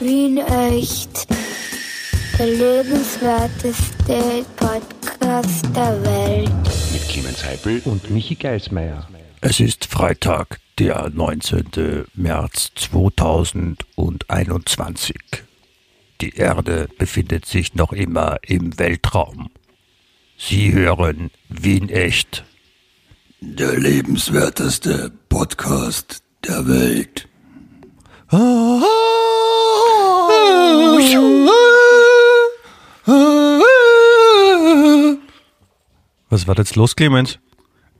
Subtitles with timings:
[0.00, 1.28] Wien echt.
[2.38, 6.50] Der lebenswerteste Podcast der Welt.
[6.90, 9.06] Mit Clemens Heipel und Michi Geismeier.
[9.42, 12.06] Es ist Freitag, der 19.
[12.14, 15.16] März 2021.
[16.22, 19.50] Die Erde befindet sich noch immer im Weltraum.
[20.38, 22.46] Sie hören Wien echt.
[23.42, 27.28] Der lebenswerteste Podcast der Welt.
[36.28, 37.38] Was war jetzt los, Clemens?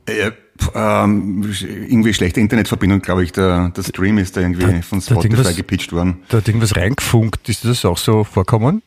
[0.05, 0.31] Äh,
[0.73, 3.31] ähm, irgendwie schlechte Internetverbindung, glaube ich.
[3.33, 6.21] Der, der Stream ist da irgendwie Da- von Spotify gepitcht worden.
[6.29, 7.47] Da hat irgendwas reingefunkt.
[7.49, 8.81] Ist das auch so vorkommen?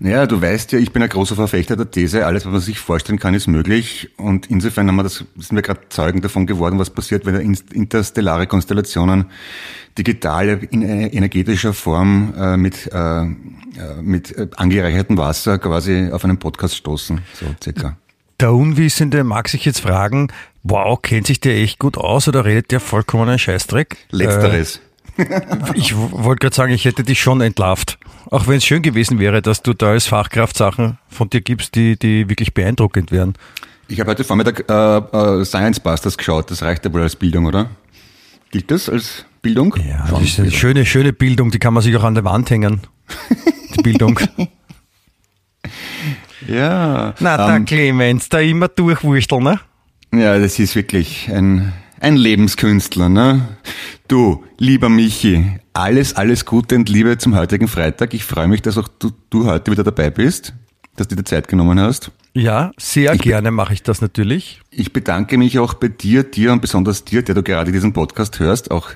[0.00, 2.78] Naja, du weißt ja, ich bin ein großer Verfechter der These, alles, was man sich
[2.78, 4.10] vorstellen kann, ist möglich.
[4.16, 7.58] Und insofern haben wir das, sind wir gerade Zeugen davon geworden, was passiert, wenn in-
[7.72, 9.26] interstellare Konstellationen
[9.98, 13.26] digital in äh, energetischer Form äh, mit, äh, äh,
[14.00, 17.20] mit äh, angereichertem Wasser quasi auf einen Podcast stoßen.
[17.34, 17.96] So circa.
[18.40, 20.28] Der Unwissende mag sich jetzt fragen,
[20.62, 23.96] wow, kennt sich der echt gut aus oder redet der vollkommen einen Scheißdreck?
[24.10, 24.76] Letzteres.
[24.76, 24.82] Äh,
[25.74, 27.98] ich wollte gerade sagen, ich hätte dich schon entlarvt.
[28.30, 31.74] Auch wenn es schön gewesen wäre, dass du da als Fachkraft Sachen von dir gibst,
[31.74, 33.34] die, die wirklich beeindruckend wären.
[33.88, 34.98] Ich habe heute Vormittag äh,
[35.40, 37.70] äh, Science Busters geschaut, das reicht ja wohl als Bildung, oder?
[38.50, 39.74] Gilt das als Bildung?
[39.88, 42.50] Ja, das ist eine schöne, schöne Bildung, die kann man sich auch an der Wand
[42.50, 42.80] hängen.
[43.76, 44.18] Die Bildung.
[46.46, 47.14] ja.
[47.20, 49.60] Na, da ähm, Clemens, da immer durchwursteln, ne?
[50.12, 53.48] ja, das ist wirklich ein, ein Lebenskünstler, ne?
[54.08, 58.14] Du, lieber Michi, alles, alles Gute und Liebe zum heutigen Freitag.
[58.14, 60.54] Ich freue mich, dass auch du, du heute wieder dabei bist,
[60.96, 62.10] dass du dir Zeit genommen hast.
[62.34, 64.60] Ja, sehr gerne mache ich das natürlich.
[64.70, 68.38] Ich bedanke mich auch bei dir, dir und besonders dir, der du gerade diesen Podcast
[68.38, 68.70] hörst.
[68.70, 68.90] Auch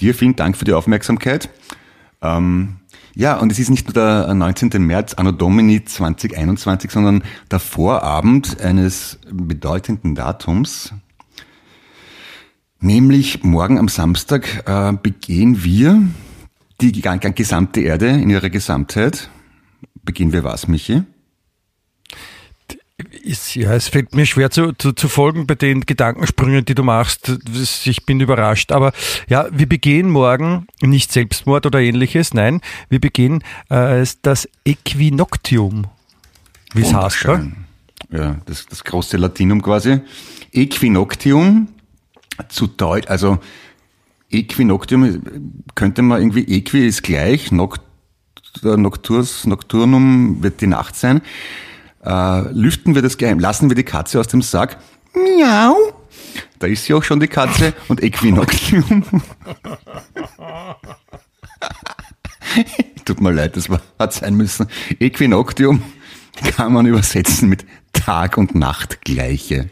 [0.00, 1.48] dir vielen Dank für die Aufmerksamkeit.
[2.22, 2.76] Ähm,
[3.14, 4.70] ja, und es ist nicht nur der 19.
[4.78, 10.92] März Anno Domini 2021, sondern der Vorabend eines bedeutenden Datums.
[12.78, 16.02] Nämlich morgen am Samstag äh, begehen wir
[16.82, 19.30] die gesamte Erde in ihrer Gesamtheit.
[20.04, 21.02] Begehen wir was, Michi?
[23.26, 26.84] Ist, ja, es fällt mir schwer zu, zu, zu folgen bei den Gedankensprüngen, die du
[26.84, 27.32] machst.
[27.84, 28.70] Ich bin überrascht.
[28.70, 28.92] Aber
[29.28, 32.34] ja, wir begehen morgen nicht Selbstmord oder ähnliches.
[32.34, 35.88] Nein, wir begehen äh, das Äquinoctium.
[36.72, 37.26] Wie es heißt?
[37.26, 37.56] Wunderschön.
[38.12, 39.98] Ja, das, das große Latinum quasi.
[40.52, 41.66] Equinoctium,
[42.48, 43.38] zu Deutsch, also
[44.30, 45.22] Equinoctium
[45.74, 47.80] könnte man irgendwie, Equi ist gleich, Noct,
[48.62, 51.22] äh, Nocturs, Nocturnum wird die Nacht sein.
[52.06, 54.78] Äh, lüften wir das geheim, lassen wir die Katze aus dem Sack.
[55.12, 55.76] Miau.
[56.58, 59.04] Da ist sie auch schon die Katze und Equinoctium.
[63.04, 64.68] Tut mir leid, das war, hat sein müssen.
[65.00, 65.82] Equinoctium
[66.56, 69.68] kann man übersetzen mit Tag und Nacht gleiche.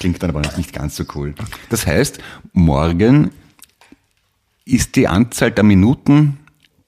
[0.00, 1.34] Klingt dann aber nicht ganz so cool.
[1.68, 2.18] Das heißt,
[2.52, 3.30] morgen
[4.64, 6.38] ist die Anzahl der Minuten,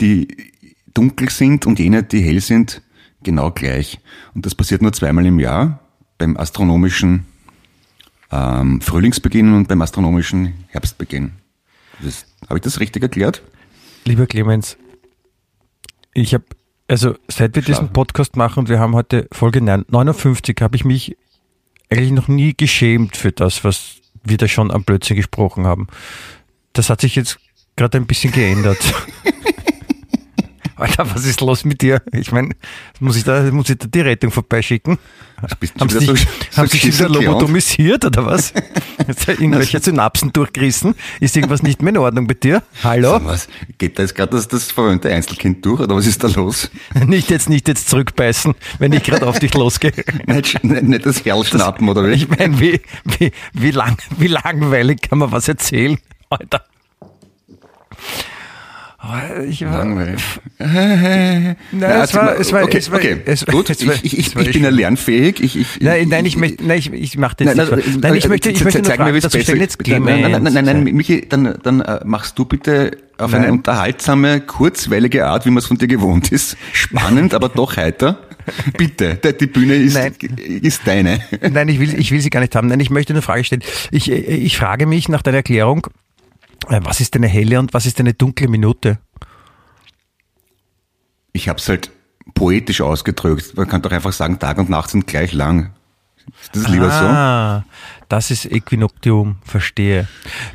[0.01, 0.53] die
[0.95, 2.81] dunkel sind und jene, die hell sind,
[3.26, 3.98] genau gleich.
[4.34, 5.81] Und das passiert nur zweimal im Jahr,
[6.16, 7.26] beim astronomischen
[8.32, 11.32] ähm, Frühlingsbeginn und beim astronomischen Herbstbeginn.
[12.48, 13.42] Habe ich das richtig erklärt?
[14.04, 14.78] Lieber Clemens,
[16.15, 16.44] ich habe,
[16.88, 17.92] also seit wir diesen Schlafen.
[17.92, 21.16] Podcast machen und wir haben heute Folge 9 59, habe ich mich
[21.91, 25.88] eigentlich noch nie geschämt für das, was wir da schon am Blödsinn gesprochen haben.
[26.72, 27.38] Das hat sich jetzt
[27.75, 28.78] gerade ein bisschen geändert.
[30.76, 32.03] Alter, was ist los mit dir?
[32.12, 32.50] Ich meine,
[33.00, 34.98] muss ich da, muss ich da die Rettung vorbeischicken?
[35.81, 36.14] Haben Sie sich, so-
[36.56, 38.53] haben so sich wieder lobotomisiert oder was?
[39.09, 40.94] Jetzt irgendwelche Synapsen durchgerissen?
[41.20, 42.62] Ist irgendwas nicht mehr in Ordnung bei dir?
[42.84, 43.12] Hallo?
[43.12, 43.48] Sag, Was?
[43.78, 46.70] Geht da jetzt gerade das, das verwöhnte Einzelkind durch oder was ist da los?
[47.06, 49.92] Nicht jetzt, nicht jetzt zurückbeißen, wenn ich gerade auf dich losgehe.
[50.26, 52.12] Nicht, nicht, nicht das Herl schnappen oder wie?
[52.12, 55.98] Ich meine, wie, wie, wie, lang, wie langweilig kann man was erzählen?
[56.31, 56.65] Alter.
[59.49, 60.22] Ich war, Langweilig.
[60.59, 63.21] nein, Ja, es war, es war, okay, es war, okay.
[63.27, 63.69] es, gut.
[63.71, 65.41] es war, ich, ich, ich, war bin ja lernfähig.
[65.43, 68.03] Ich, ich, Nein, nein, ich möchte, nein, ich, ich mache das Nein, nicht.
[68.03, 70.31] nein, ich möchte, ich möchte nur mir, fragen, wie's dass besser jetzt Nein, nein, nein,
[70.31, 71.09] nein, nein, nein, Clemens.
[71.09, 73.53] Michi, dann, dann äh, machst du bitte auf eine Nein.
[73.53, 76.57] unterhaltsame, kurzweilige Art, wie man es von dir gewohnt ist.
[76.72, 78.19] Spannend, aber doch heiter.
[78.77, 80.15] Bitte, die Bühne ist, Nein.
[80.63, 81.21] ist deine.
[81.51, 82.69] Nein, ich will, ich will sie gar nicht haben.
[82.69, 83.63] Nein, ich möchte eine Frage stellen.
[83.91, 85.89] Ich, äh, ich frage mich nach deiner Erklärung,
[86.68, 88.98] was ist eine helle und was ist eine dunkle Minute?
[91.32, 91.91] Ich habe es halt
[92.34, 93.56] poetisch ausgedrückt.
[93.56, 95.72] Man kann doch einfach sagen, Tag und Nacht sind gleich lang.
[96.42, 97.04] Ist das lieber so?
[97.04, 97.64] ah,
[98.08, 100.08] das ist Äquinoctium, verstehe.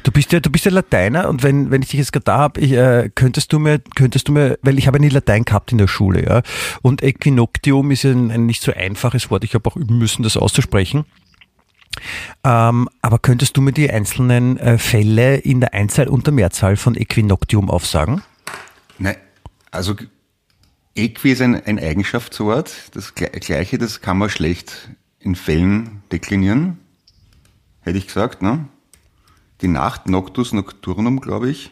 [0.03, 2.37] Du bist ja, du bist ja Lateiner und wenn, wenn ich dich jetzt gerade da
[2.37, 5.71] habe, äh, könntest du mir, könntest du mir, weil ich habe ja nie Latein gehabt
[5.71, 6.41] in der Schule, ja.
[6.81, 9.43] Und Äquinoctium ist ja ein, ein nicht so einfaches Wort.
[9.43, 11.05] Ich habe auch üben müssen, das auszusprechen.
[12.43, 16.75] Ähm, aber könntest du mir die einzelnen äh, Fälle in der Einzahl und der Mehrzahl
[16.77, 18.23] von Äquinoctium aufsagen?
[18.97, 19.15] Nein,
[19.71, 19.95] also
[20.95, 22.71] Equi ist ein, ein Eigenschaftswort.
[22.93, 24.89] Das Gle- Gleiche, das kann man schlecht
[25.19, 26.79] in Fällen deklinieren.
[27.81, 28.65] Hätte ich gesagt, ne?
[29.61, 31.71] Die Nacht, Noctus Nocturnum, glaube ich.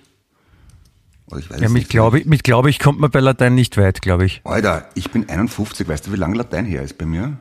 [1.28, 3.78] Oder ich weiß Ja, mit glaube ich, mit glaube ich kommt man bei Latein nicht
[3.78, 4.42] weit, glaube ich.
[4.44, 5.88] Alter, ich bin 51.
[5.88, 7.38] Weißt du, wie lange Latein her ist bei mir?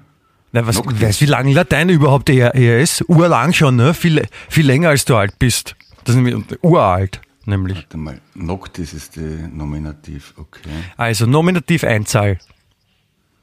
[0.53, 1.01] Na, was, Noctis.
[1.01, 3.05] weißt du, wie lange Latein überhaupt her, her ist?
[3.09, 3.93] Urlang schon, ne?
[3.95, 5.77] Viel, viel länger als du alt bist.
[6.05, 7.77] Das ist nämlich uralt, nämlich.
[7.77, 10.71] Warte mal, Noctis ist die Nominativ, okay.
[10.97, 12.39] Also Nominativ Einzahl.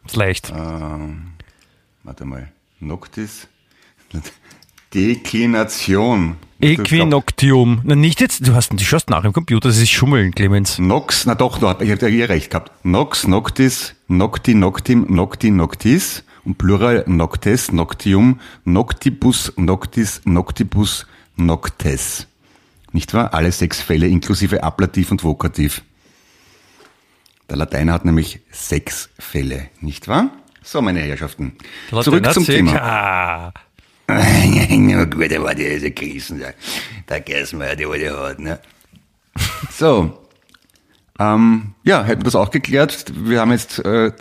[0.05, 0.51] Ist leicht.
[0.55, 1.33] Ähm,
[2.03, 3.47] warte mal, Noctis,
[4.93, 6.37] Deklination.
[6.61, 7.81] Äquinoctium.
[7.83, 10.79] Na, nicht jetzt, du hast, du schaust nach im Computer, das ist Schummeln, Clemens.
[10.79, 12.71] Nox, na doch, du hast, ich habe ja recht gehabt.
[12.83, 21.05] Nox, Noctis, Nocti, Noctim, Nocti, Noctis und Plural Noctes, Noctium, Noctibus, Noctis, Noctibus,
[21.35, 22.27] Noctes.
[22.91, 23.33] Nicht wahr?
[23.33, 25.81] Alle sechs Fälle inklusive Ablativ und Vokativ.
[27.49, 30.31] Der Lateiner hat nämlich sechs Fälle, nicht wahr?
[30.63, 31.53] So, meine Herrschaften.
[31.89, 32.71] Zurück Latein zum Thema.
[32.71, 33.53] circa-
[34.07, 36.53] Na gut, der war diese Krisen, der,
[37.09, 38.59] der Gersmeier, die alle hat, ne?
[39.71, 40.21] So.
[41.19, 43.11] Ähm, ja, hätten wir das auch geklärt.
[43.15, 44.11] Wir haben jetzt äh,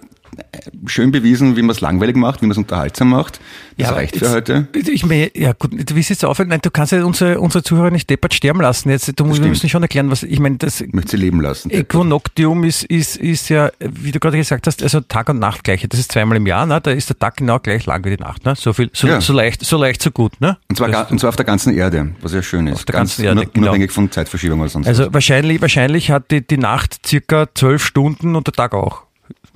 [0.86, 3.40] schön bewiesen, wie man es langweilig macht, wie man es unterhaltsam macht.
[3.76, 4.68] Das aber reicht für jetzt- heute.
[4.74, 7.90] Ich meine, ja gut, du willst jetzt aufhören, nein, du kannst ja unsere, unsere Zuhörer
[7.90, 8.90] nicht deppert sterben lassen.
[8.90, 11.70] Jetzt, du, wir müssen schon erklären, was, ich meine, das Ich möchte sie leben lassen.
[11.70, 15.88] Äquinoctium ist, ist, ist ja, wie du gerade gesagt hast, also Tag und Nacht gleiche.
[15.88, 16.80] Das ist zweimal im Jahr, ne?
[16.80, 18.54] Da ist der Tag genau gleich lang wie die Nacht, ne?
[18.56, 19.20] So viel, so, Ja.
[19.20, 20.56] so leicht, so leicht, so gut, ne?
[20.68, 22.74] Und zwar, und zwar auf der ganzen Erde, was ja schön ist.
[22.74, 23.66] Auf der Ganz ganzen Erde, genau.
[23.66, 28.36] Unabhängig von Zeitverschiebung oder sonst Also wahrscheinlich, wahrscheinlich hat die, die Nacht circa zwölf Stunden
[28.36, 29.03] und der Tag auch.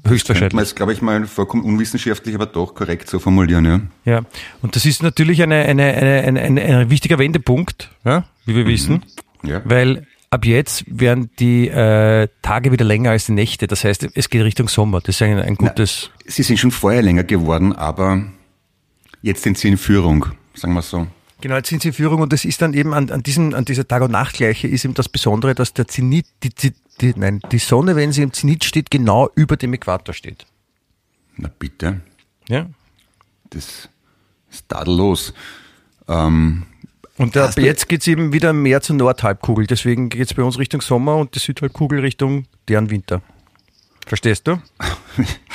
[0.04, 0.58] Man Höchstwahrscheinlich.
[0.58, 3.80] jetzt, glaube ich, mal vollkommen unwissenschaftlich, aber doch korrekt so formulieren, ja.
[4.04, 4.20] Ja.
[4.62, 8.24] Und das ist natürlich eine, eine, eine, eine, ein, ein wichtiger Wendepunkt, ja?
[8.46, 9.04] wie wir wissen,
[9.42, 9.60] Ja.
[9.64, 13.66] weil ab jetzt werden die äh, Tage wieder länger als die Nächte.
[13.66, 15.00] Das heißt, es geht Richtung Sommer.
[15.00, 16.10] Das ist ein, ein gutes.
[16.26, 18.22] Sie sind schon vorher länger geworden, aber
[19.22, 21.06] jetzt sind sie in Führung, sagen wir so.
[21.40, 23.64] Genau, jetzt sind sie in Führung und das ist dann eben an, an, diesem, an
[23.64, 27.40] dieser Tag- und Nachtgleiche ist eben das Besondere, dass der Zenit, die, die, die, nein,
[27.52, 30.46] die Sonne, wenn sie im Zenit steht, genau über dem Äquator steht.
[31.36, 32.00] Na bitte,
[32.48, 32.66] Ja.
[33.50, 33.88] das
[34.50, 35.32] ist tadellos.
[36.08, 36.64] Ähm,
[37.18, 39.66] Und du- jetzt geht's eben wieder mehr zur Nordhalbkugel.
[39.68, 43.22] Deswegen geht's bei uns Richtung Sommer und die Südhalbkugel Richtung deren Winter.
[44.08, 44.58] Verstehst du?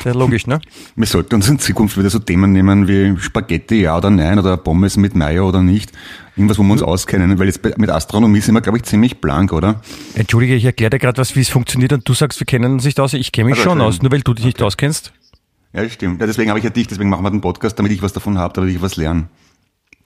[0.03, 0.61] Sehr logisch, ne?
[0.95, 4.57] wir sollten uns in Zukunft wieder so Themen nehmen wie Spaghetti, ja oder nein, oder
[4.57, 5.91] Pommes mit Mayo oder nicht.
[6.35, 9.53] Irgendwas, wo wir uns auskennen, weil jetzt mit Astronomie sind wir, glaube ich, ziemlich blank,
[9.53, 9.81] oder?
[10.13, 12.85] Entschuldige, ich erkläre dir gerade was, wie es funktioniert und du sagst, wir kennen uns
[12.85, 13.13] nicht aus.
[13.13, 13.87] Ich kenne mich Also, schon okay.
[13.87, 15.13] aus, nur weil du dich nicht auskennst.
[15.73, 16.21] Ja, stimmt.
[16.21, 18.37] Ja, deswegen habe ich ja dich, deswegen machen wir den Podcast, damit ich was davon
[18.37, 19.27] habe, damit ich was lerne.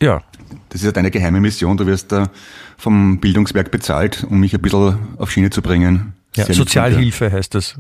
[0.02, 0.22] Ja.
[0.70, 1.76] Das ist ja deine geheime Mission.
[1.76, 2.30] Du wirst da
[2.78, 6.14] vom Bildungswerk bezahlt, um mich ein bisschen auf Schiene zu bringen.
[6.36, 7.76] ja Sozialhilfe heißt das.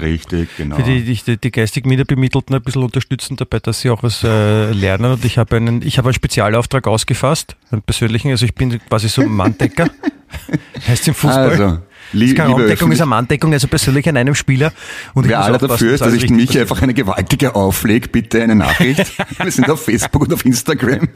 [0.00, 0.76] Richtig, genau.
[0.76, 4.70] Für die, die, die geistig Minderbemittelten ein bisschen unterstützen dabei, dass sie auch was äh,
[4.72, 5.12] lernen.
[5.12, 8.30] Und ich habe einen, ich habe einen Spezialauftrag ausgefasst, einen persönlichen.
[8.30, 9.90] Also ich bin quasi so ein Manndecker.
[10.88, 11.50] heißt im Fußball.
[11.50, 11.78] Also,
[12.12, 14.72] li ist Raumdeckung, ist eine Manndeckung, also persönlich an einem Spieler.
[15.14, 16.62] Und ich Wer alle dafür ist, dass ich mich passiert.
[16.62, 19.04] einfach eine gewaltige aufleg, bitte eine Nachricht.
[19.42, 21.08] Wir sind auf Facebook und auf Instagram.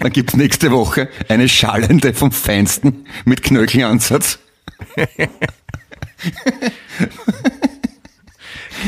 [0.00, 4.38] Dann gibt's nächste Woche eine schallende vom Feinsten mit Knöchelansatz.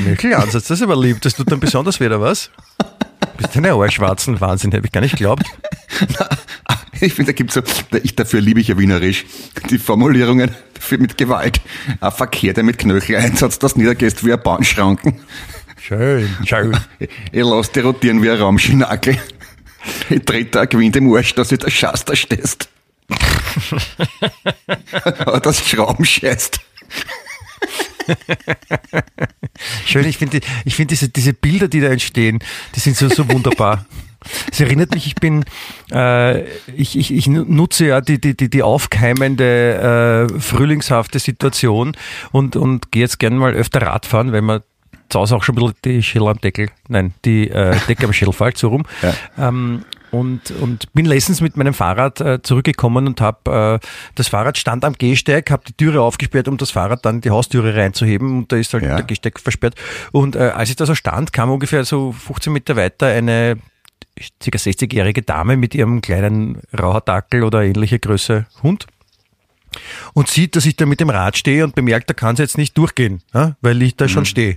[0.02, 2.50] Knöchelansatz, das ist aber lieb, das tut dann besonders weh, oder was?
[3.36, 4.40] Bist du eine Ohrschwarzen?
[4.40, 5.44] Wahnsinn, hätte ich gar nicht geglaubt.
[7.00, 9.24] Ich finde, da gibt's so, da- ich, dafür liebe ich ja wienerisch,
[9.70, 10.50] die Formulierungen
[10.80, 11.60] für, mit Gewalt.
[12.00, 15.20] Ein Verkehr, der mit Knöcheleinsatz das niedergehst wie ein Bahnschranken.
[15.80, 16.76] Schön, schön.
[16.98, 19.18] Ich lass dich rotieren wie ein Raumschinackel.
[20.08, 22.68] Ich trete ein Gewinn im Arsch, dass du der Schaster stehst.
[25.18, 26.58] Aber das Schrauben scheißt.
[29.86, 32.40] Schön, ich finde ich finde diese, diese Bilder, die da entstehen,
[32.74, 33.86] die sind so, so wunderbar.
[34.50, 35.44] Es erinnert mich, ich bin,
[35.92, 36.44] äh,
[36.74, 41.94] ich, ich, ich nutze ja die, die, die, die aufkeimende, äh, frühlingshafte Situation
[42.32, 44.62] und, und gehe jetzt gerne mal öfter Radfahren, weil man
[45.10, 48.12] zu Hause auch schon ein bisschen die Schädel am Deckel, nein, die äh, Decke am
[48.12, 48.84] Schädel fällt, so rum.
[49.02, 49.48] Ja.
[49.48, 49.84] Ähm,
[50.14, 54.84] und, und bin letztens mit meinem Fahrrad äh, zurückgekommen und habe äh, das Fahrrad stand
[54.84, 58.52] am Gehsteig, habe die Türe aufgesperrt, um das Fahrrad dann in die Haustüre reinzuheben und
[58.52, 58.96] da ist halt Ja.
[58.96, 59.74] der Gehsteig versperrt.
[60.12, 63.56] Und äh, als ich da so stand, kam ungefähr so 15 Meter weiter eine
[64.42, 68.86] circa 60-jährige Dame mit ihrem kleinen Rauherdackel oder ähnliche Größe Hund
[70.12, 72.56] und sieht, dass ich da mit dem Rad stehe und bemerkt, da kann sie jetzt
[72.58, 74.56] nicht durchgehen, ja, weil ich da schon stehe.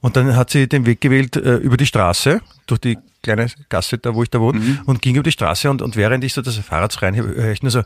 [0.00, 3.98] Und dann hat sie den Weg gewählt äh, über die Straße, durch die kleine Gasse
[3.98, 6.40] da, wo ich da wohne, und ging über die Straße und, und während ich so
[6.40, 7.82] das Fahrrad rein höre ich nur so,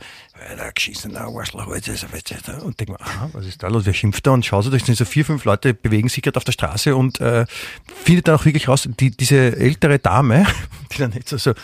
[0.57, 2.07] da geschissener Arschloch, was ist
[2.47, 4.31] das?" und denke mir, aha, was ist da los, wer schimpft da?
[4.31, 6.95] Und schau so, da sind so vier, fünf Leute, bewegen sich gerade auf der Straße
[6.95, 7.47] und äh,
[8.05, 10.47] findet dann auch wirklich raus, die, diese ältere Dame,
[10.93, 11.55] die dann jetzt so, so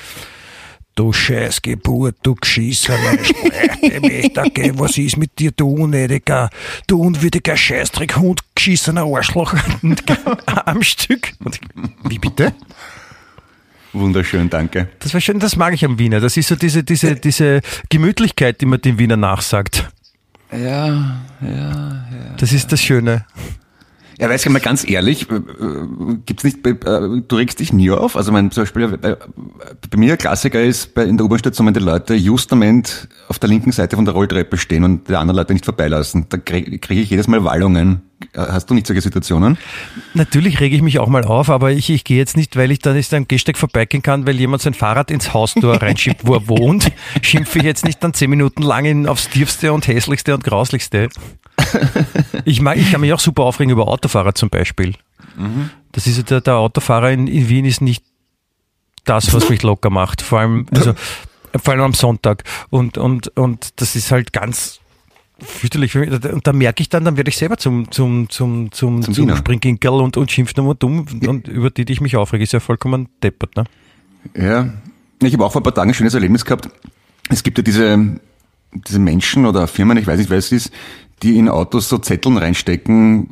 [0.94, 6.50] Du Scheißgeburt, du Geschissener, Sprechdemächtige, was ist mit dir, du unnötiger,
[6.86, 10.02] du unwürdiger Scheißdreckhund, geschissener Arschloch, Und
[10.66, 11.32] am Stück.
[12.04, 12.52] Wie bitte?
[13.92, 14.88] Wunderschön, danke.
[15.00, 16.20] Das war schön, das mag ich am Wiener.
[16.20, 19.88] Das ist so diese, diese, diese Gemütlichkeit, die man dem Wiener nachsagt.
[20.52, 22.04] Ja, ja, ja.
[22.36, 23.24] Das ist das Schöne.
[24.20, 27.90] Ja, weiß ich mal ganz ehrlich, äh, äh, gibt's nicht, äh, du regst dich nie
[27.90, 28.16] auf?
[28.16, 29.16] Also mein, zum Beispiel, bei
[29.96, 33.72] mir ein Klassiker ist, bei, in der U-Bahn-Station, wenn die Leute justament auf der linken
[33.72, 37.08] Seite von der Rolltreppe stehen und die anderen Leute nicht vorbeilassen, da kriege krieg ich
[37.08, 38.09] jedes Mal Wallungen.
[38.36, 39.58] Hast du nicht solche Situationen?
[40.14, 42.78] Natürlich rege ich mich auch mal auf, aber ich, ich gehe jetzt nicht, weil ich
[42.78, 46.48] dann nicht am Gehsteig vorbeigehen kann, weil jemand sein Fahrrad ins Haustor reinschiebt, wo er
[46.48, 50.44] wohnt, schimpfe ich jetzt nicht dann zehn Minuten lang in, aufs tiefste und hässlichste und
[50.44, 51.08] grauslichste.
[52.44, 54.94] Ich, mag, ich kann mich auch super aufregen über Autofahrer zum Beispiel.
[55.92, 58.04] Das ist der, der Autofahrer in, in Wien ist nicht
[59.04, 60.22] das, was mich locker macht.
[60.22, 60.94] Vor allem, also,
[61.56, 62.44] vor allem am Sonntag.
[62.70, 64.79] Und, und, und das ist halt ganz
[65.44, 65.96] fürchterlich.
[65.96, 69.24] Und da merke ich dann, dann werde ich selber zum, zum, zum, zum, Zum zum,
[69.24, 69.36] Wiener.
[69.36, 72.60] Springginkel und, und schimpf nur dumm und über die, die ich mich aufrege, ist ja
[72.60, 73.64] vollkommen deppert, ne?
[74.36, 74.72] Ja.
[75.22, 76.68] Ich habe auch vor ein paar Tagen ein schönes Erlebnis gehabt.
[77.28, 78.18] Es gibt ja diese,
[78.72, 80.70] diese Menschen oder Firmen, ich weiß nicht, wer es ist,
[81.22, 83.28] die in Autos so Zetteln reinstecken,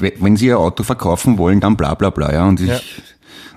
[0.00, 2.32] we- wenn sie ihr Auto verkaufen wollen, dann bla bla bla.
[2.32, 2.46] Ja.
[2.46, 2.78] Und ich, Ja.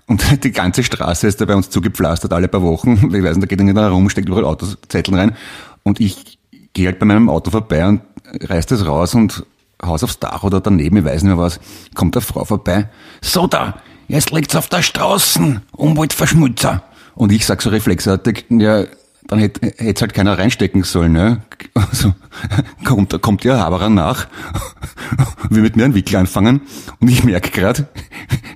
[0.08, 2.94] und die ganze Straße ist da bei uns zugepflastert, alle paar Wochen.
[3.14, 5.36] Ich weiß nicht, da geht dann jeder rum, steckt überall Autos, Zetteln rein.
[5.84, 6.35] Und ich
[6.76, 8.02] gehe halt bei meinem Auto vorbei und
[8.42, 9.44] reiß das raus und
[9.84, 11.60] haus aufs Dach oder daneben, ich weiß nicht mehr was,
[11.96, 12.90] kommt eine Frau vorbei.
[13.22, 16.84] So da, jetzt liegt's auf der Straße, Umweltverschmutzer.
[17.16, 18.84] Und ich sag so reflexartig, ja,
[19.28, 21.42] dann hätte es halt keiner reinstecken sollen, ne?
[21.74, 22.14] Also,
[22.84, 24.28] kommt, kommt ja Haberer nach,
[25.50, 26.62] will mit mir einen Wickel anfangen
[27.00, 27.88] und ich merke gerade,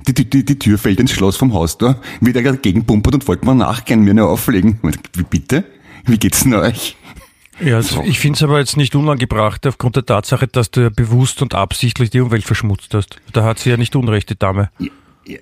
[0.08, 3.46] die, die, die, Tür fällt ins Schloss vom Haustor, wie der gerade gegenpumpert und wollte
[3.46, 4.80] mal nachgehen, mir eine auflegen.
[5.14, 5.64] Wie bitte?
[6.06, 6.98] Wie geht's denn euch?
[7.62, 10.90] Ja, also ich finde es aber jetzt nicht unangebracht, aufgrund der Tatsache, dass du ja
[10.90, 13.18] bewusst und absichtlich die Umwelt verschmutzt hast.
[13.34, 14.70] Da hat sie ja nicht Unrecht, die Dame.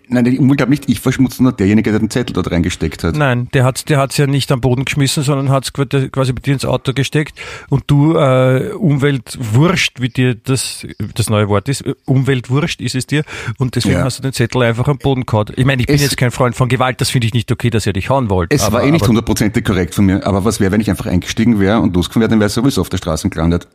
[0.09, 3.15] Nein, die Umwelt hat nicht ich verschmutzt, sondern derjenige, der den Zettel dort reingesteckt hat.
[3.15, 6.41] Nein, der hat der hat's ja nicht am Boden geschmissen, sondern hat es quasi bei
[6.41, 7.39] dir ins Auto gesteckt
[7.69, 13.23] und du äh, Umweltwurscht, wie dir das das neue Wort ist, Umweltwurscht ist es dir
[13.57, 14.03] und deswegen Ja.
[14.03, 15.47] hast du den Zettel einfach am Boden gehauen.
[15.55, 17.69] Ich meine, ich bin Es- jetzt kein Freund von Gewalt, das finde ich nicht okay,
[17.69, 18.53] dass ihr dich hauen wollt.
[18.53, 21.05] Es aber, war eh nicht hundertprozentig korrekt von mir, aber was wäre, wenn ich einfach
[21.05, 23.67] eingestiegen wäre und losgefahren wäre, dann wäre sowieso auf der Straße gelandet.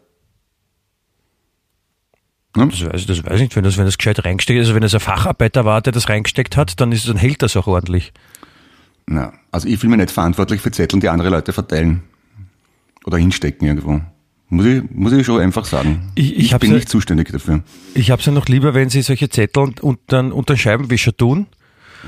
[2.55, 4.83] Das weiß, das weiß ich nicht, wenn das, wenn das gescheit reingesteckt ist, also wenn
[4.83, 8.13] es ein Facharbeiter war, der das reingesteckt hat, dann ist dann hält das auch ordentlich.
[9.07, 12.03] Na, also ich fühle mich nicht verantwortlich für Zettel, die andere Leute verteilen.
[13.05, 14.01] Oder hinstecken irgendwo.
[14.49, 16.13] Muss ich, muss ich schon einfach sagen.
[16.15, 17.63] Ich- ich hab's bin ja- nicht zuständig dafür.
[17.95, 20.59] Ich habe es ja noch lieber, wenn sie solche Zettel und, und dann unter den
[20.59, 21.47] Scheibenwischer tun.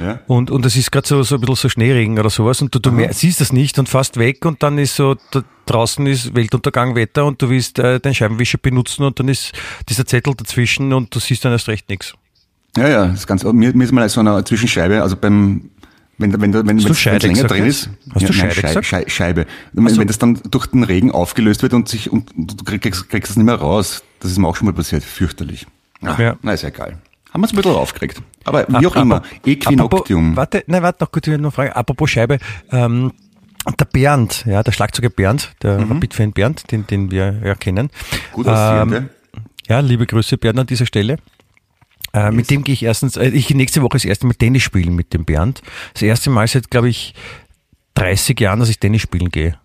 [0.01, 0.21] Ja?
[0.27, 2.79] Und, und es ist gerade so, so ein bisschen so Schneeregen oder sowas und du,
[2.79, 6.35] du mer- siehst das nicht und fast weg und dann ist so, da draußen ist
[6.35, 9.53] Weltuntergang, Wetter und du willst äh, deinen Scheibenwischer benutzen und dann ist
[9.89, 12.15] dieser Zettel dazwischen und du siehst dann erst recht nichts.
[12.77, 15.71] Ja, ja, das ist ganz, mir, mir ist mal so eine Zwischenscheibe, also beim,
[16.19, 17.89] wenn, wenn, wenn, du wenn Scheide länger gesagt drin ist.
[18.15, 18.87] Hast du nein, Scheide Schei- gesagt?
[18.87, 19.47] Schei- Scheibe.
[19.73, 23.31] Wenn, wenn das dann durch den Regen aufgelöst wird und sich, und du kriegst, kriegst
[23.31, 25.67] es nicht mehr raus, das ist mir auch schon mal passiert, fürchterlich.
[26.03, 26.37] Ach, Ja.
[26.43, 26.99] Na, ist ja egal.
[27.35, 28.23] Haben wir es ein bisschen aufgeregt.
[28.45, 30.37] Aber wie auch immer, Equinoctium.
[30.37, 31.73] Warte, nein, warte noch kurz, ich will noch fragen.
[31.73, 32.39] Apropos Scheibe,
[32.71, 33.13] ähm,
[33.81, 37.87] der Bernd, ja, der Schlagzeuger Bernd, der Rapid-Fan Bernd, den, den wir ja kennen.
[37.87, 38.33] Mhm.
[38.35, 38.97] Gut aussehende.
[38.97, 39.09] Ähm,
[39.69, 41.17] ja, liebe Grüße Bernd an dieser Stelle.
[42.13, 44.95] Äh, Mit dem gehe ich erstens, äh, ich nächste Woche das erste Mal Tennis spielen
[44.95, 45.61] mit dem Bernd.
[45.95, 47.15] Das erste Mal seit, glaube ich,
[47.95, 49.59] 30 Jahren, dass ich Tennis spielen gehe.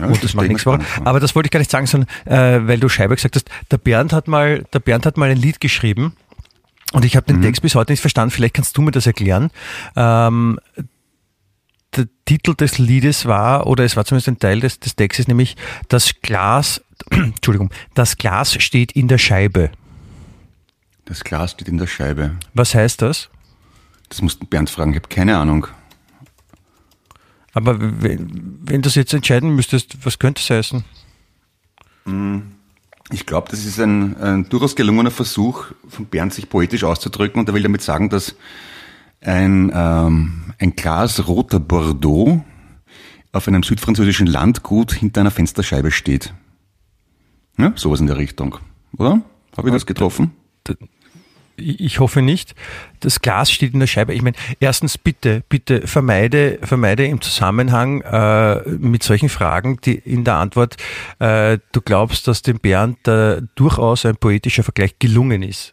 [0.00, 0.80] Ja, Und das macht nichts vor.
[1.02, 3.78] Aber das wollte ich gar nicht sagen, sondern äh, weil du Scheibe gesagt hast, der
[3.78, 6.12] Bernd hat mal, der Bernd hat mal ein Lied geschrieben
[6.96, 8.30] und ich habe den Text bis heute nicht verstanden.
[8.30, 9.50] Vielleicht kannst du mir das erklären.
[9.96, 10.58] Ähm,
[11.94, 15.56] der Titel des Liedes war, oder es war zumindest ein Teil des, des Textes, nämlich
[15.88, 19.72] das Glas, Entschuldigung, das Glas steht in der Scheibe.
[21.04, 22.36] Das Glas steht in der Scheibe.
[22.54, 23.28] Was heißt das?
[24.08, 25.66] Das musst du Bernd fragen, ich habe keine Ahnung.
[27.52, 30.82] Aber wenn, wenn du das jetzt entscheiden müsstest, was könnte es heißen?
[33.12, 37.48] Ich glaube, das ist ein, ein durchaus gelungener Versuch von Bernd, sich poetisch auszudrücken und
[37.48, 38.34] er will damit sagen, dass
[39.20, 42.44] ein, ähm, ein Glas roter Bordeaux
[43.32, 46.34] auf einem südfranzösischen Landgut hinter einer Fensterscheibe steht.
[47.58, 48.58] Ja, sowas in der Richtung,
[48.96, 49.22] oder?
[49.56, 50.32] Habe ich das getroffen?
[51.56, 52.54] Ich hoffe nicht.
[53.00, 54.12] Das Glas steht in der Scheibe.
[54.14, 60.24] Ich meine, erstens bitte, bitte vermeide, vermeide im Zusammenhang äh, mit solchen Fragen, die in
[60.24, 60.76] der Antwort,
[61.18, 65.72] äh, du glaubst, dass dem Bernd äh, durchaus ein poetischer Vergleich gelungen ist.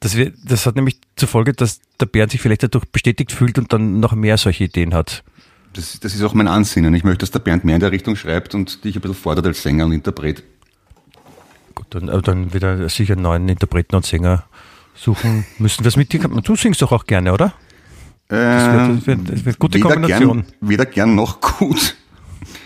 [0.00, 3.72] Das, das hat nämlich zur Folge, dass der Bernd sich vielleicht dadurch bestätigt fühlt und
[3.72, 5.22] dann noch mehr solche Ideen hat.
[5.72, 6.94] Das, das ist auch mein Ansinnen.
[6.94, 9.46] Ich möchte, dass der Bernd mehr in der Richtung schreibt und dich ein bisschen fordert
[9.46, 10.42] als Sänger und Interpret.
[11.74, 14.44] Gut, dann, aber dann wieder sicher einen neuen Interpreten und Sänger
[15.00, 15.84] suchen müssen.
[15.84, 16.20] Was mit dir?
[16.20, 17.54] Du singst doch auch gerne, oder?
[18.28, 18.38] Das
[18.88, 20.42] wird, das wird, das wird gute weder Kombination.
[20.42, 21.96] Gern, weder gern noch gut.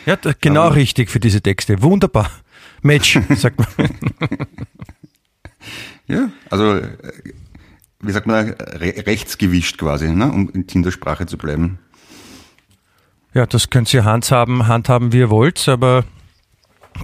[0.04, 1.80] Ja, genau Aber- richtig für diese Texte.
[1.82, 2.30] Wunderbar.
[2.82, 3.88] Match, sagt man.
[6.06, 6.88] Ja, also, äh,
[8.00, 11.78] wie sagt man, re rechtsgewischt quasi, ne, um in Tindersprache zu bleiben.
[13.32, 16.04] Ja, das könnt ihr handhaben, handhaben, wie ihr wollt, aber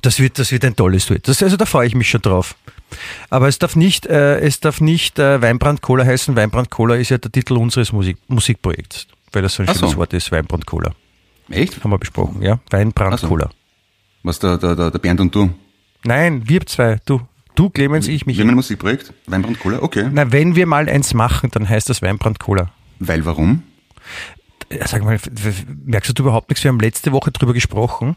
[0.03, 1.27] das wird, das wird ein tolles Duett.
[1.29, 2.55] Das, also da freue ich mich schon drauf.
[3.29, 6.35] Aber es darf nicht, äh, es darf nicht äh, Weinbrand Cola heißen.
[6.37, 9.81] Weinbrand Cola ist ja der Titel unseres Musik Musikprojekts, weil das so ein Ach so.
[9.81, 10.33] schönes Wort ist.
[10.33, 10.93] Weinbrand Cola.
[11.51, 11.83] Echt?
[11.83, 12.61] Haben wir besprochen, ja?
[12.71, 13.29] Weinbrand so.
[13.29, 13.51] Cola.
[14.23, 15.51] Was der, der, der, der Bernd und du?
[16.05, 16.99] Nein, wir zwei.
[17.05, 17.21] Du,
[17.55, 18.37] du Clemens, ich, mich.
[18.37, 19.13] Wir haben ein Musikprojekt?
[19.27, 19.83] Weinbrand Cola?
[19.83, 20.09] Okay.
[20.13, 22.71] Na, wenn wir mal eins machen, dann heißt das Weinbrand Cola.
[22.99, 23.63] Weil warum?
[24.73, 25.19] Ja, sag mal,
[25.85, 26.63] merkst du überhaupt nichts?
[26.63, 28.17] Wir haben letzte Woche drüber gesprochen,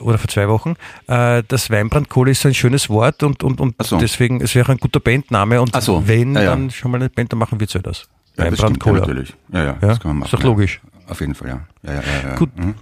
[0.00, 0.74] oder vor zwei Wochen,
[1.06, 3.98] äh, das Weinbrandkohle ist so ein schönes Wort und, und, und so.
[3.98, 6.06] deswegen, es wäre ein guter Bandname und so.
[6.06, 6.50] wenn Ja, ja.
[6.50, 8.08] dann schon mal eine Band, dann machen wir zu das.
[8.36, 9.00] Ja, das ja, Weinbrandkohle.
[9.00, 9.34] natürlich.
[9.52, 10.26] Ja, ja, Ja, das kann man machen.
[10.26, 10.46] ist doch ja.
[10.46, 10.80] logisch.
[11.08, 11.60] Auf jeden Fall, ja.
[11.82, 12.34] ja, ja, ja, ja.
[12.36, 12.56] Gut.
[12.58, 12.74] Mhm.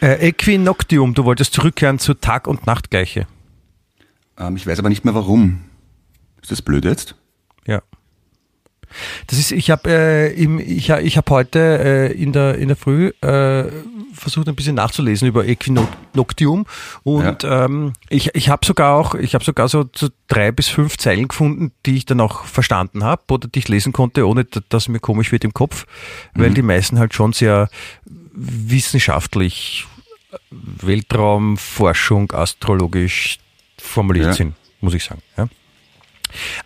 [0.00, 3.26] Äh, Equinoctium, du wolltest zurückkehren zu Tag- und Nachtgleiche.
[4.38, 5.60] Ähm, ich weiß aber nicht mehr warum.
[6.42, 7.14] Ist das blöd jetzt?
[8.96, 9.24] Ja.
[9.28, 12.76] Das ist, ich habe äh, im, ich, ich habe heute äh, in der in der
[12.76, 13.64] Früh äh,
[14.12, 16.66] versucht ein bisschen nachzulesen über Equinoctium
[17.02, 20.96] und ähm, ich ich habe sogar auch ich habe sogar so, so drei bis fünf
[20.98, 24.88] Zeilen gefunden, die ich dann auch verstanden habe oder die ich lesen konnte, ohne dass
[24.88, 25.86] mir komisch wird im Kopf,
[26.34, 27.68] weil die meisten halt schon sehr
[28.32, 29.86] wissenschaftlich
[30.50, 33.38] Weltraumforschung astrologisch
[33.78, 34.32] formuliert Ja.
[34.32, 35.22] sind, muss ich sagen.
[35.36, 35.48] Ja.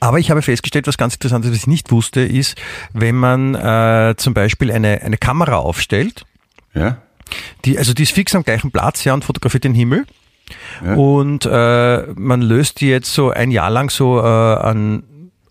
[0.00, 2.56] Aber ich habe festgestellt, was ganz interessant ist, was ich nicht wusste, ist,
[2.92, 6.24] wenn man äh, zum Beispiel eine, eine Kamera aufstellt,
[6.74, 6.98] Ja?
[7.64, 10.06] die, also die ist fix am gleichen Platz ja, und fotografiert den Himmel.
[10.84, 10.94] Ja.
[10.94, 15.04] Und äh, man löst die jetzt so ein Jahr lang so äh, an,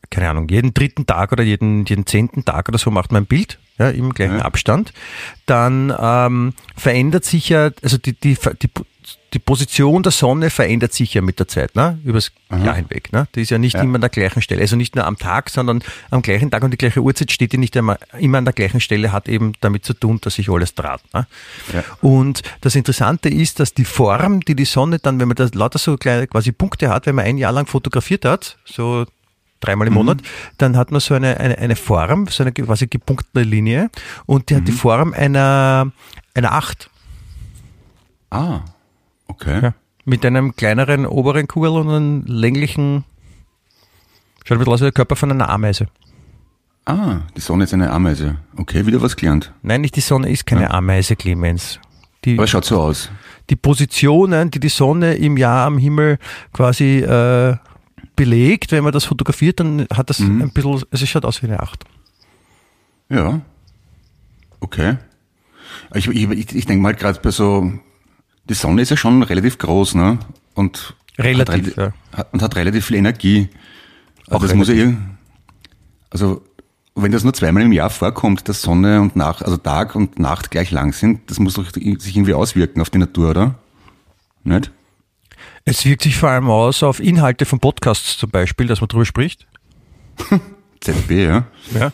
[0.10, 3.28] keine Ahnung, jeden dritten Tag oder jeden, jeden zehnten Tag oder so macht man ein
[3.28, 4.46] Bild, ja, im gleichen Ja.
[4.46, 4.92] Abstand.
[5.46, 8.70] Dann ähm, verändert sich ja, also die, die, die,
[9.34, 12.00] die Position der Sonne verändert sich ja mit der Zeit, ne?
[12.04, 13.12] übers Jahr hinweg.
[13.14, 13.28] Ne?
[13.36, 13.82] Die ist ja nicht Ja.
[13.82, 14.62] immer an der gleichen Stelle.
[14.62, 17.58] Also nicht nur am Tag, sondern am gleichen Tag und die gleiche Uhrzeit steht die
[17.60, 20.74] nicht immer, immer an der gleichen Stelle, hat eben damit zu tun, dass sich alles
[20.74, 21.02] draht.
[21.14, 21.28] Ne?
[21.74, 21.84] Ja.
[22.02, 25.78] Und das Interessante ist, dass die Form, die die Sonne dann, wenn man da lauter
[25.78, 29.06] so kleine quasi Punkte hat, wenn man ein Jahr lang fotografiert hat, so
[29.60, 30.20] dreimal im Monat,
[30.58, 33.90] dann hat man so eine, eine, eine Form, so eine quasi gepunktete Linie
[34.26, 35.92] und die hat die Form einer,
[36.34, 36.90] einer Acht.
[38.32, 38.62] Ah,
[39.30, 39.60] okay.
[39.64, 39.74] Ja.
[40.06, 43.06] Mit einem kleineren oberen Kugel und einem länglichen,
[44.44, 45.88] schaut ein bisschen aus wie der Körper von einer Ameise.
[46.86, 48.38] Ah, die Sonne ist eine Ameise.
[48.58, 49.54] Okay, wieder was gelernt.
[49.62, 51.80] Nein, nicht die Sonne ist keine Ameise, Clemens.
[52.26, 53.12] Die, Aber schaut so aus.
[53.50, 56.18] die Positionen, die die Sonne im Jahr am Himmel
[56.52, 57.56] quasi äh,
[58.16, 61.48] belegt, wenn man das fotografiert, dann hat das ein bisschen, also es schaut aus wie
[61.48, 61.86] eine Acht.
[63.10, 63.40] Ja.
[64.60, 64.98] Okay.
[65.94, 67.72] Ich, ich, ich, ich denke mal gerade bei so,
[68.50, 70.20] die Sonne ist ja schon relativ groß, ne?
[70.56, 72.18] Und Relativ, hat, ja.
[72.18, 73.50] hat, und hat relativ viel Energie.
[74.28, 74.98] Auch Also das muss ja, ir-
[76.10, 76.42] also
[76.96, 80.52] wenn das nur zweimal im Jahr vorkommt, dass Sonne und Nacht, also Tag und Nacht
[80.52, 83.56] gleich lang sind, das muss doch sich irgendwie auswirken auf die Natur, oder?
[84.44, 84.72] Nicht?
[85.66, 89.06] Es wirkt sich vor allem aus auf Inhalte von Podcasts zum Beispiel, dass man drüber
[89.06, 89.48] spricht.
[90.82, 91.48] ZB, ja.
[91.74, 91.92] Ja.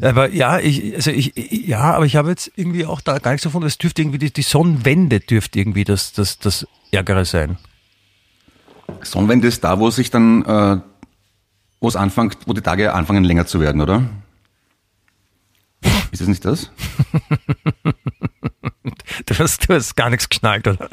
[0.00, 3.44] Aber ja, ich, also ich, ja, aber ich habe jetzt irgendwie auch da gar nichts
[3.44, 7.58] davon, es dürfte irgendwie die, die Sonnenwende dürfte irgendwie das, das, das Ärgere sein.
[9.02, 10.80] Sonnenwende ist da, wo sich dann, äh,
[11.80, 14.08] wo es anfängt, wo die Tage anfangen länger zu werden, oder?
[16.12, 16.70] Ist das nicht das?
[19.26, 20.88] Du hast, du hast gar nichts geschnallt, oder?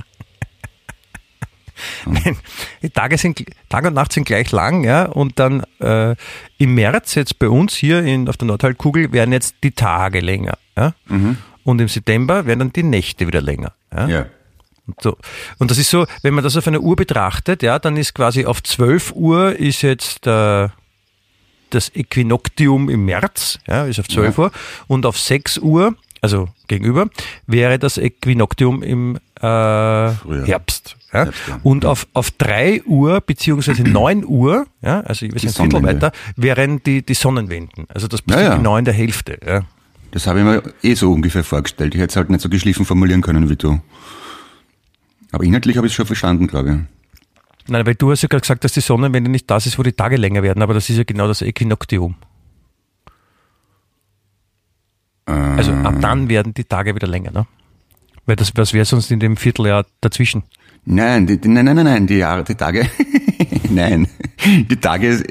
[2.05, 2.37] Nein,
[2.81, 6.15] die Tage, sind, Tag und Nacht sind gleich lang, ja, und dann äh,
[6.57, 10.57] im März jetzt bei uns hier in, auf der Nordhalbkugel werden jetzt die Tage länger,
[10.75, 10.93] ja,
[11.63, 14.07] und im September werden dann die Nächte wieder länger, ja.
[14.07, 14.25] Ja.
[14.87, 15.17] Und, so.
[15.57, 18.45] und das ist so, wenn man das auf einer Uhr betrachtet, ja, dann ist quasi
[18.45, 20.69] auf 12 Uhr ist jetzt äh,
[21.69, 24.43] das Äquinoktium im März, ja, ist auf 12 Ja.
[24.45, 24.51] Uhr,
[24.87, 27.09] und auf 6 Uhr, also gegenüber,
[27.45, 30.97] wäre das Äquinoktium im äh, Herbst.
[31.13, 31.23] Ja.
[31.23, 31.59] Herbst, ja.
[31.63, 36.83] Und auf, auf 3 Uhr beziehungsweise 9 Uhr, ja, also wir sind ein weiter, wären
[36.83, 37.85] die, die Sonnenwenden.
[37.89, 38.55] Also das bist Ja, ja.
[38.55, 39.39] genau in der Hälfte.
[39.45, 39.61] Ja.
[40.11, 41.93] Das habe ich mir eh so ungefähr vorgestellt.
[41.93, 43.79] Ich hätte es halt nicht so geschliffen formulieren können wie du.
[45.31, 47.69] Aber inhaltlich habe ich es schon verstanden, glaube ich.
[47.69, 49.91] Nein, weil du hast ja gerade gesagt, dass die Sonnenwende nicht das ist, wo die
[49.91, 52.15] Tage länger werden, aber das ist ja genau das Äquinoktium.
[55.27, 57.45] Also ab dann werden die Tage wieder länger, ne?
[58.25, 60.43] Weil das, was wäre sonst in dem Vierteljahr dazwischen?
[60.85, 62.89] Nein, die, nein, nein, nein, nein, die Jahre, die Tage,
[63.69, 64.07] nein,
[64.45, 65.21] die Tage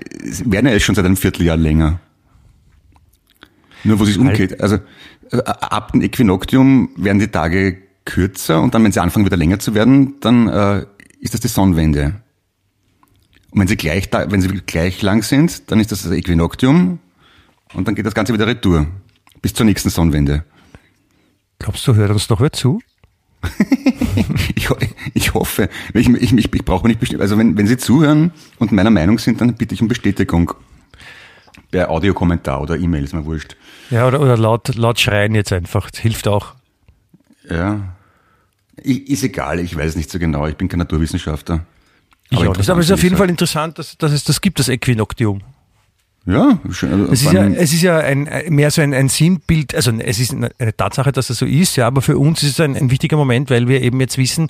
[0.44, 2.00] werden ja schon seit einem Vierteljahr länger.
[3.84, 4.60] Nur wo es sich umgeht.
[4.60, 4.76] Also
[5.30, 9.58] äh, ab dem Äquinoktium werden die Tage kürzer und dann, wenn sie anfangen wieder länger
[9.58, 10.86] zu werden, dann äh,
[11.20, 12.20] ist das die Sonnenwende.
[13.50, 16.98] Und wenn sie gleich, da- wenn sie gleich lang sind, dann ist das das Äquinoktium
[17.74, 18.86] und dann geht das Ganze wieder retour
[19.42, 20.44] bis zur nächsten Sonnenwende.
[21.58, 22.80] Glaubst du, hört uns doch wer zu?
[24.54, 24.68] Ich,
[25.14, 28.72] ich hoffe, ich, ich, ich, ich brauche nicht bestimmt, also wenn, wenn Sie zuhören und
[28.72, 30.54] meiner Meinung sind, dann bitte ich um Bestätigung.
[31.70, 33.56] Per Audiokommentar oder E-Mail, ist mir wurscht.
[33.90, 35.90] Ja, oder, oder laut, laut schreien jetzt einfach.
[35.90, 36.54] Das hilft auch.
[37.48, 37.94] Ja.
[38.82, 41.66] Ich, ist egal, ich weiß nicht so genau, ich bin kein Naturwissenschaftler.
[42.30, 42.70] Ich auch nicht.
[42.70, 45.42] Aber es ist auf jeden Fall interessant, dass, dass es das gibt, das Äquinoktium.
[46.26, 49.92] Ja, also Es ist ja, es ist ja ein, mehr so ein, ein Sinnbild, also
[49.92, 52.76] es ist eine Tatsache, dass es so ist, ja, aber für uns ist es ein,
[52.76, 54.48] ein wichtiger Moment, weil wir eben jetzt wissen,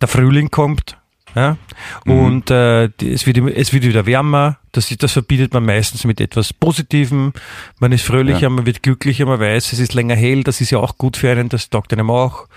[0.00, 0.98] der Frühling kommt,
[1.36, 1.56] ja,
[2.04, 6.52] und äh, es, wird, es wird wieder wärmer, das, das verbindet man meistens mit etwas
[6.52, 7.32] Positivem,
[7.78, 8.50] man ist fröhlicher, Ja.
[8.50, 11.30] man wird glücklicher, man weiß, es ist länger hell, das ist ja auch gut für
[11.30, 12.48] einen, das taugt einem auch.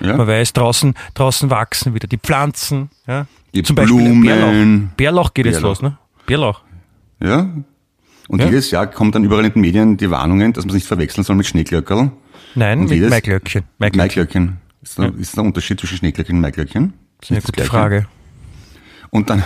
[0.00, 3.26] ja, Man weiß, draußen, draußen wachsen wieder die Pflanzen, ja.
[3.54, 4.22] Die Zum Beispiel Blumen.
[4.24, 4.96] Bärlauch.
[4.96, 5.68] Bärlauch geht jetzt Bärlauch.
[5.68, 5.98] los, ne?
[6.24, 6.62] Bärlauch.
[7.22, 7.48] ja.
[8.32, 8.46] Und Ja.
[8.46, 11.22] jedes Jahr kommt dann überall in den Medien die Warnungen, dass man es nicht verwechseln
[11.22, 12.10] soll mit Schneeglöckerl.
[12.54, 13.64] Nein, Und mit Maiglöckchen.
[13.76, 14.56] Maiglöckchen.
[14.80, 16.94] Ist, da, ist der Unterschied zwischen Schneeglöckchen und Maiglöckchen?
[17.20, 17.64] Das ist eine gute?
[17.64, 18.06] Frage.
[19.10, 19.44] Und dann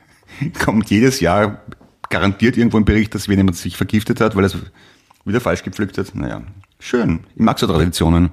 [0.64, 1.62] kommt jedes Jahr
[2.10, 4.56] garantiert irgendwo ein Bericht, dass jemand sich vergiftet hat, weil er es
[5.24, 6.12] wieder falsch gepflückt hat.
[6.16, 6.42] Naja,
[6.80, 7.20] schön.
[7.36, 8.32] Ich mag so Traditionen.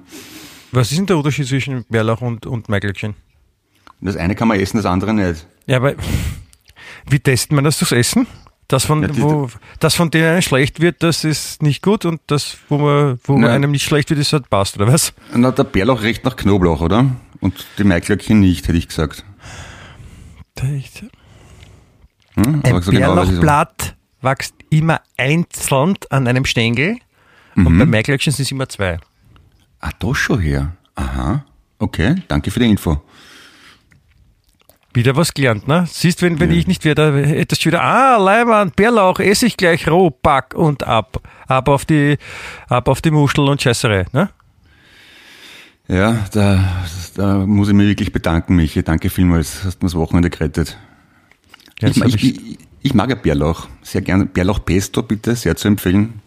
[0.72, 3.14] Was ist denn der Unterschied zwischen Bärlauch und, und Maiglöckchen?
[4.00, 5.46] Das eine kann man essen, das andere nicht.
[5.66, 5.94] Ja, aber
[7.08, 8.26] wie testet man das durchs Essen?
[8.72, 12.06] Das von, Ja, die- wo, das von denen einem schlecht wird, das ist nicht gut
[12.06, 13.50] und das, wo man, wo Nein.
[13.50, 15.12] einem nicht schlecht wird, ist halt passt, oder was?
[15.34, 17.04] Na, der Bärlauch riecht nach Knoblauch, oder?
[17.40, 19.26] Und die Maiglöckchen nicht, hätte ich gesagt.
[20.58, 20.82] Ein
[22.34, 22.62] Hm?
[22.64, 23.14] Aber so genau.
[23.14, 26.96] Bärlauchblatt wächst immer einzeln an einem Stängel
[27.54, 27.66] Mhm.
[27.66, 28.98] und bei Maiglöckchen sind es immer zwei.
[29.80, 30.72] Ah, da schon her.
[30.94, 31.44] Aha.
[31.78, 33.02] Okay, danke für die Info.
[34.94, 35.86] Wieder was gelernt, ne?
[35.90, 39.56] Siehst, wenn, wenn ich nicht wäre, da hättest du wieder, ah, Leiband, Bärlauch, esse ich
[39.56, 41.20] gleich roh, pack und ab.
[41.46, 42.18] Ab auf die,
[42.68, 44.28] ab auf die Muschel und Scheißerei, ne?
[45.88, 46.84] Ja, da,
[47.16, 48.82] da muss ich mich wirklich bedanken, Michi.
[48.82, 49.64] Danke vielmals.
[49.64, 50.78] Hast mir das Wochenende gerettet.
[51.80, 53.68] Ja, ich, ich, ich, ich mag ja Bärlauch.
[53.82, 54.26] Sehr gerne.
[54.26, 56.20] Bärlauch-Pesto bitte, sehr zu empfehlen.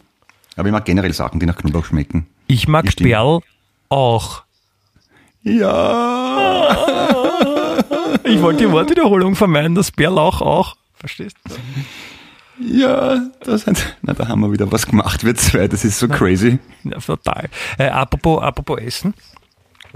[0.55, 2.27] Aber ich mag generell Sachen, die nach Knoblauch schmecken.
[2.47, 2.91] Ich mag Ja.
[3.03, 3.39] Bärl
[3.89, 4.43] auch.
[5.43, 7.15] Ja.
[8.25, 10.75] Ich wollte die Wortwiederholung vermeiden, das Bärlauch auch.
[10.95, 11.55] Verstehst du?
[12.59, 15.67] Ja, das hat, na, da haben wir wieder was gemacht, wir zwei.
[15.67, 16.59] Das ist so crazy.
[16.83, 17.49] Ja, total.
[17.77, 19.13] Äh, apropos, apropos Essen.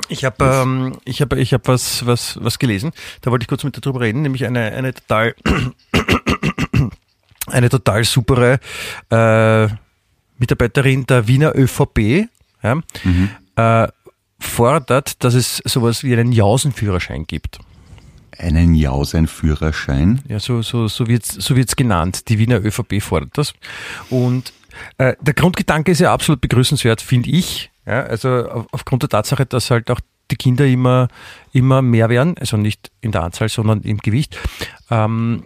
[0.08, 2.92] Ich habe ähm, ich hab, ich hab was, was, was gelesen.
[3.22, 5.36] Da wollte ich kurz mit dir drüber reden, nämlich eine, eine total
[7.48, 8.60] eine total supere
[9.10, 9.68] äh,
[10.38, 12.28] Mitarbeiterin der Wiener ÖVP
[12.64, 12.82] ja,
[13.56, 13.88] äh,
[14.40, 17.60] fordert, dass es sowas wie einen Jausenführerschein gibt.
[18.38, 20.22] Einen Jausen-Führerschein.
[20.28, 22.30] Ja, so, so, so wird's so wird's genannt.
[22.30, 23.54] Die Wiener ÖVP fordert das.
[24.10, 24.54] Und
[24.98, 27.72] äh, der Grundgedanke ist ja absolut begrüßenswert, finde ich.
[27.86, 30.00] Ja, also auf, aufgrund der Tatsache, dass halt auch
[30.32, 31.08] die Kinder immer,
[31.54, 34.38] immer mehr werden, also nicht in der Anzahl, sondern im Gewicht.
[34.90, 35.44] Ähm,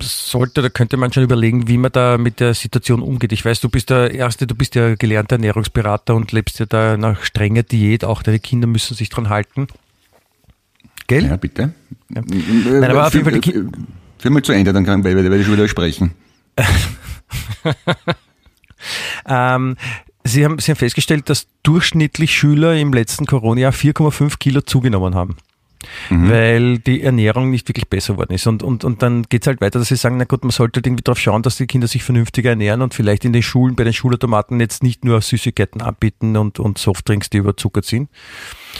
[0.00, 3.32] sollte, da könnte man schon überlegen, wie man da mit der Situation umgeht.
[3.32, 6.96] Ich weiß, du bist der Erste, du bist ja gelernter Ernährungsberater und lebst ja da
[6.96, 8.04] nach strenger Diät.
[8.04, 9.68] Auch deine Kinder müssen sich dran halten.
[11.10, 11.26] Gell?
[11.26, 11.72] Ja, bitte.
[12.08, 13.52] Nein, aber auf jeden Fall die
[14.18, 16.12] Führ mal zu Ende, dann kann, werde ich schon wieder sprechen.
[19.26, 19.76] Ähm,
[20.24, 25.36] Sie haben, Sie haben festgestellt, dass durchschnittlich Schüler im letzten Corona-Jahr 4,5 Kilo zugenommen haben.
[26.10, 28.46] Weil die Ernährung nicht wirklich besser worden ist.
[28.46, 30.86] Und, und, und dann geht's halt weiter, dass sie sagen, na gut, man sollte halt
[30.86, 33.84] irgendwie darauf schauen, dass die Kinder sich vernünftiger ernähren und vielleicht in den Schulen, bei
[33.84, 38.10] den Schulautomaten jetzt nicht nur Süßigkeiten anbieten und, und Softdrinks, die überzuckert sind,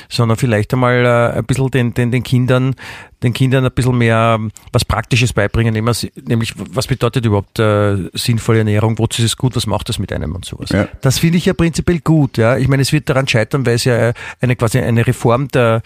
[0.08, 2.74] sondern vielleicht einmal äh, ein bisschen den, den, den Kindern,
[3.22, 8.08] den Kindern ein bisschen mehr ähm, was Praktisches beibringen, nämlich, nämlich was bedeutet überhaupt äh,
[8.14, 10.70] sinnvolle Ernährung, wozu ist es gut, was macht das mit einem und sowas.
[10.70, 10.88] Ja.
[11.00, 12.56] Das finde ich ja prinzipiell gut, ja.
[12.56, 15.82] Ich meine, es wird daran scheitern, weil es ja eine quasi eine Reform der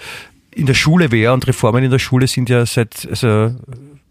[0.54, 3.54] in der Schule wäre und Reformen in der Schule sind ja seit, also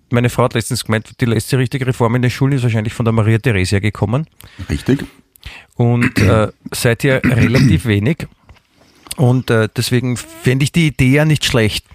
[0.10, 3.06] meine Frau hat letztens gemeint, die letzte richtige Reform in der Schule ist wahrscheinlich von
[3.06, 4.28] der Maria Theresia gekommen
[4.70, 5.06] Richtig?
[5.76, 8.28] und äh, seither relativ wenig.
[9.16, 11.86] Und äh, deswegen fände ich die Idee ja nicht schlecht.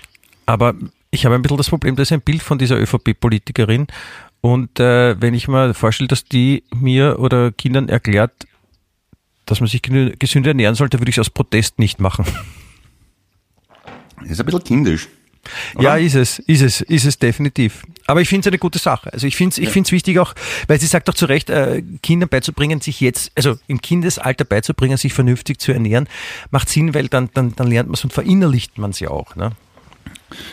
[0.47, 0.75] Aber
[1.11, 3.87] ich habe ein bisschen das Problem, da ist ein Bild von dieser ÖVP-Politikerin.
[4.41, 8.47] Und äh, wenn ich mir vorstelle, dass die mir oder Kindern erklärt,
[9.47, 12.25] dass man sich gesünder ernähren sollte, würde ich es aus Protest nicht machen.
[14.27, 15.09] Ist ein bisschen kindisch.
[15.79, 17.83] Ja, ist es, ist es, ist es definitiv.
[18.07, 19.13] Aber ich finde es eine gute Sache.
[19.13, 20.35] Also ich finde es ich find's wichtig auch,
[20.67, 24.97] weil sie sagt doch zu Recht, äh, Kindern beizubringen, sich jetzt, also im Kindesalter beizubringen,
[24.97, 26.09] sich vernünftig zu ernähren,
[26.51, 29.37] macht Sinn, weil dann, dann, dann lernt man es und verinnerlicht man es ja auch.
[29.37, 29.53] Ne?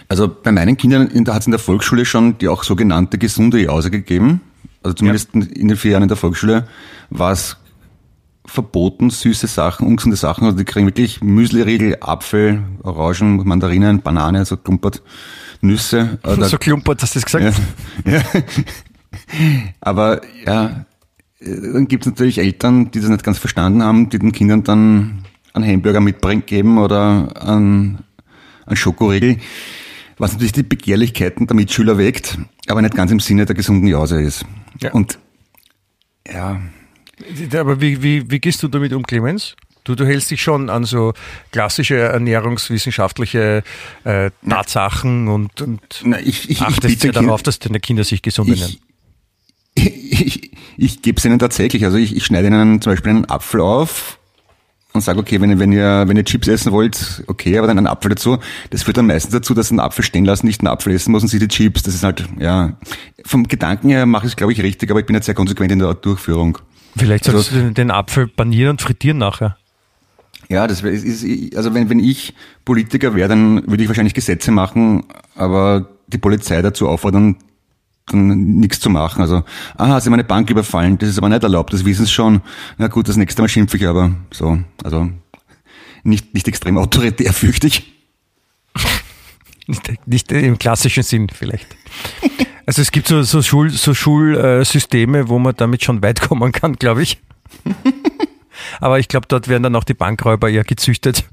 [0.08, 3.92] Also bei meinen Kindern hat es in der Volksschule schon die auch sogenannte gesunde Jause
[3.92, 4.42] gegeben.
[4.84, 6.68] Also zumindest in den vier Jahren in der Volksschule
[7.10, 7.58] war es
[8.46, 10.46] verboten, süße Sachen, ungesunde Sachen.
[10.46, 15.02] Also die kriegen wirklich Müsliriegel, Apfel, Orangen, Mandarinen, Banane, so klumpert,
[15.62, 16.20] Nüsse.
[16.24, 17.62] Äh, da- so klumpert, hast du das gesagt?
[18.06, 18.12] ja.
[18.12, 18.22] ja.
[19.82, 20.86] Aber ja,
[21.40, 24.64] äh, dann gibt es natürlich Eltern, die das nicht ganz verstanden haben, die den Kindern
[24.64, 28.00] dann einen Hamburger mitbringen geben oder einen,
[28.66, 29.38] einen Schokoriegel,
[30.18, 34.22] was natürlich die Begehrlichkeiten der Mitschüler weckt, aber nicht ganz im Sinne der gesunden Jause
[34.22, 34.46] ist.
[34.82, 34.92] Ja.
[34.92, 35.18] Und
[36.32, 36.60] ja,
[37.54, 39.56] Aber wie, wie, wie gehst du damit um, Clemens?
[39.84, 41.14] Du, du hältst dich schon an so
[41.52, 43.64] klassische ernährungswissenschaftliche
[44.04, 48.24] äh, Tatsachen und, und na, ich, ich, ich achtest ja darauf, dass deine Kinder sich
[48.24, 48.78] gesund ernähren.
[49.76, 51.86] ich, ich, ich gebe es ihnen tatsächlich.
[51.86, 54.18] Also ich, ich schneide ihnen zum Beispiel einen Apfel auf
[54.96, 57.78] und sage, okay, wenn ihr, wenn ihr, wenn ihr Chips essen wollt, okay, aber dann
[57.78, 58.40] einen Apfel dazu.
[58.72, 61.12] Das führt dann meistens dazu, dass sie einen Apfel stehen lassen, nicht einen Apfel essen
[61.12, 61.84] muss und sie die Chips.
[61.84, 62.78] Das ist halt, ja,
[63.24, 65.72] vom Gedanken her mache ich es, glaube ich, richtig, aber ich bin jetzt sehr konsequent
[65.72, 66.58] in der Durchführung.
[66.98, 69.58] Vielleicht Also- solltest du den- Apfel panieren und frittieren nachher.
[70.50, 72.34] Ja, das ist, also wenn, wenn ich
[72.66, 75.04] Politiker wäre, dann würde ich wahrscheinlich Gesetze machen,
[75.36, 77.38] aber die Polizei dazu auffordern,
[78.08, 78.28] dann
[78.60, 79.22] nichts zu machen.
[79.24, 79.44] Also,
[79.76, 82.42] aha, sie haben eine Bank überfallen, das ist aber nicht erlaubt, das wissen sie schon.
[82.78, 84.60] Na gut, das nächste Mal schimpfe ich aber so.
[84.84, 85.10] Also
[86.04, 87.92] nicht, nicht extrem autoritär, fürchte ich.
[89.66, 91.76] Nicht, nicht im klassischen Sinn vielleicht.
[92.66, 96.74] Also es gibt so, so, Schul, so Schulsysteme, wo man damit schon weit kommen kann,
[96.76, 97.20] glaube ich.
[98.80, 101.26] Aber ich glaube, dort werden dann auch die Bankräuber eher gezüchtet.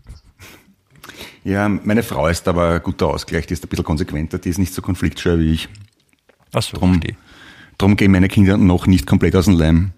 [1.45, 4.59] Ja, meine Frau ist aber ein guter Ausgleich, die ist ein bisschen konsequenter, die ist
[4.59, 5.68] nicht so konfliktscheu wie ich.
[6.53, 7.16] Achso, Drum, verstehe.
[7.79, 9.90] drum gehen meine Kinder noch nicht komplett aus dem Leim.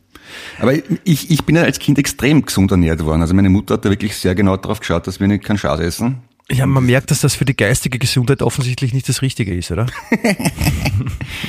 [0.58, 0.72] Aber
[1.04, 3.20] ich, ich bin ja als Kind extrem gesund ernährt worden.
[3.20, 5.80] Also meine Mutter hat da wirklich sehr genau drauf geschaut, dass wir nicht keinen Schaß
[5.80, 6.22] essen.
[6.50, 9.86] Ja, man merkt, dass das für die geistige Gesundheit offensichtlich nicht das Richtige ist, oder?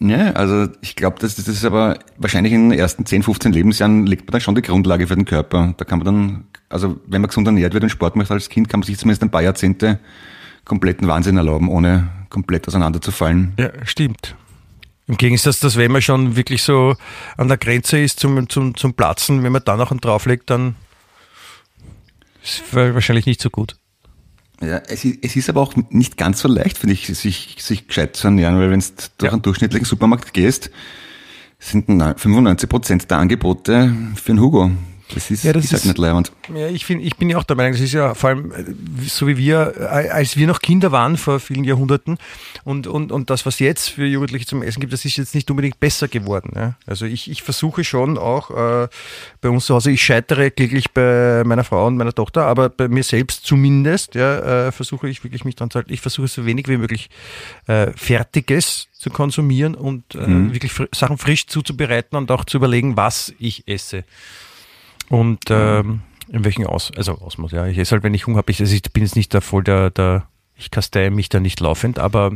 [0.00, 4.06] Ja, also ich glaube, das, das ist aber wahrscheinlich in den ersten 10, 15 Lebensjahren
[4.06, 5.74] legt man dann schon die Grundlage für den Körper.
[5.76, 8.68] Da kann man dann, also wenn man gesund ernährt wird und Sport macht als Kind,
[8.68, 9.98] kann man sich zumindest ein paar Jahrzehnte
[10.64, 13.54] kompletten Wahnsinn erlauben, ohne komplett auseinanderzufallen.
[13.58, 14.36] Ja, stimmt.
[15.08, 16.94] Im Gegensatz, dass wenn man schon wirklich so
[17.36, 20.76] an der Grenze ist zum, zum, zum Platzen, wenn man da noch einen drauflegt, dann
[22.44, 23.76] ist es wahrscheinlich nicht so gut.
[24.60, 27.86] Ja, es ist, es ist aber auch nicht ganz so leicht, finde ich, sich, sich
[27.86, 28.86] gescheit zu ernähren, weil wenn du
[29.18, 29.32] durch Ja.
[29.32, 30.70] einen durchschnittlichen Supermarkt gehst,
[31.60, 34.70] sind neun- 95 Prozent der Angebote für einen Hugo.
[35.14, 36.32] Das ist, Ja, das ist halt ist- nicht leibend.
[36.54, 38.64] Ja, ich, find, ich bin ja auch der Meinung, das ist ja vor allem äh,
[39.06, 42.18] so wie wir, äh, als wir noch Kinder waren vor vielen Jahrhunderten
[42.64, 45.50] und, und, und das, was jetzt für Jugendliche zum Essen gibt, das ist jetzt nicht
[45.50, 46.52] unbedingt besser geworden.
[46.54, 46.76] Ja?
[46.86, 48.88] Also ich, ich versuche schon auch äh,
[49.40, 52.88] bei uns zu Hause, ich scheitere kläglich bei meiner Frau und meiner Tochter, aber bei
[52.88, 55.92] mir selbst zumindest ja, äh, versuche ich wirklich mich dran zu halten.
[55.92, 57.08] Ich versuche so wenig wie möglich
[57.66, 62.96] äh, Fertiges zu konsumieren und äh, wirklich fr Sachen frisch zuzubereiten und auch zu überlegen,
[62.96, 64.04] was ich esse.
[65.10, 67.66] Und ähm, in welchem Aus, also Ausmaß, ja.
[67.66, 68.50] Ich esse halt, wenn ich Hunger habe.
[68.50, 71.60] Ich, also ich bin jetzt nicht da voll der, der ich kastei mich da nicht
[71.60, 72.32] laufend, aber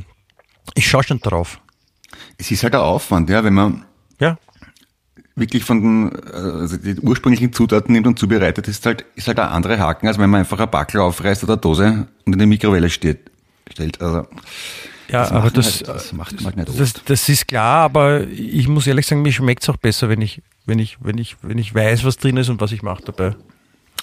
[0.74, 1.60] ich schaue schon drauf.
[2.38, 3.84] Es ist halt ein Aufwand, ja, wenn man
[4.20, 4.38] Ja.
[5.34, 9.48] wirklich von den, also die ursprünglichen Zutaten nimmt und zubereitet, ist halt, ist halt ein
[9.48, 12.46] anderer Haken, als wenn man einfach ein Backel aufreißt oder eine Dose und in die
[12.46, 13.30] Mikrowelle steht,
[13.70, 14.00] stellt.
[14.00, 14.26] Also,
[15.12, 18.66] Ja, Das aber das, halt- das macht man nicht das, das ist klar, aber ich
[18.68, 21.58] muss ehrlich sagen, mir schmeckt es auch besser, wenn ich, wenn ich, wenn ich, wenn
[21.58, 23.34] ich weiß, was drin ist und was ich mache dabei.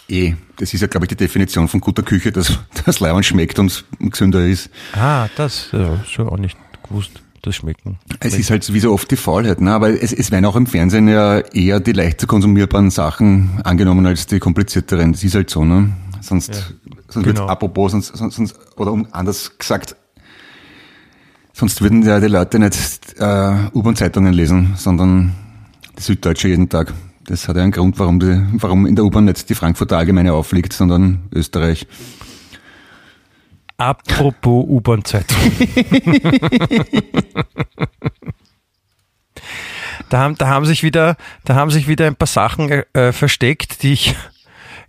[0.07, 3.59] Eh, das ist ja, glaube ich, die Definition von guter Küche, dass das Leibern schmeckt
[3.59, 4.69] und gesünder ist.
[4.93, 7.11] Ah, das ja, schon auch nicht gewusst,
[7.43, 7.99] das Schmecken.
[8.19, 9.71] Es ist halt wie so oft die Faulheit, ne?
[9.73, 14.05] aber es, es werden auch im Fernsehen ja eher die leicht zu konsumierbaren Sachen angenommen
[14.07, 15.11] als die komplizierteren.
[15.13, 15.91] Das ist halt so, ne?
[16.21, 16.55] Sonst, Ja,
[17.07, 17.25] sonst genau.
[17.25, 19.95] wird's apropos, sonst, sonst, sonst, oder um anders gesagt,
[21.59, 25.35] sonst würden ja die Leute nicht äh, U-Bahn-Zeitungen lesen, sondern
[25.97, 26.93] die Süddeutsche jeden Tag.
[27.25, 30.33] Das hat ja einen Grund, warum, die, warum in der U-Bahn nicht die Frankfurter Allgemeine
[30.33, 31.85] aufliegt, sondern Österreich.
[33.75, 35.37] Apropos U-Bahn-Zeitung.
[40.09, 43.83] da, haben, da, haben sich wieder, da haben sich wieder ein paar Sachen äh, versteckt,
[43.83, 44.15] die ich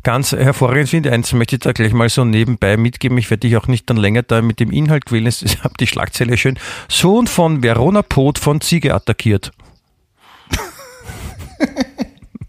[0.03, 1.13] ganz hervorragend finde.
[1.13, 3.19] Eins möchte ich da gleich mal so nebenbei mitgeben.
[3.19, 5.27] Ich werde dich auch nicht dann länger da mit dem Inhalt quälen.
[5.27, 6.59] Ich habe die Schlagzeile schön.
[6.89, 9.53] Sohn von Verona Pot von Ziege attackiert.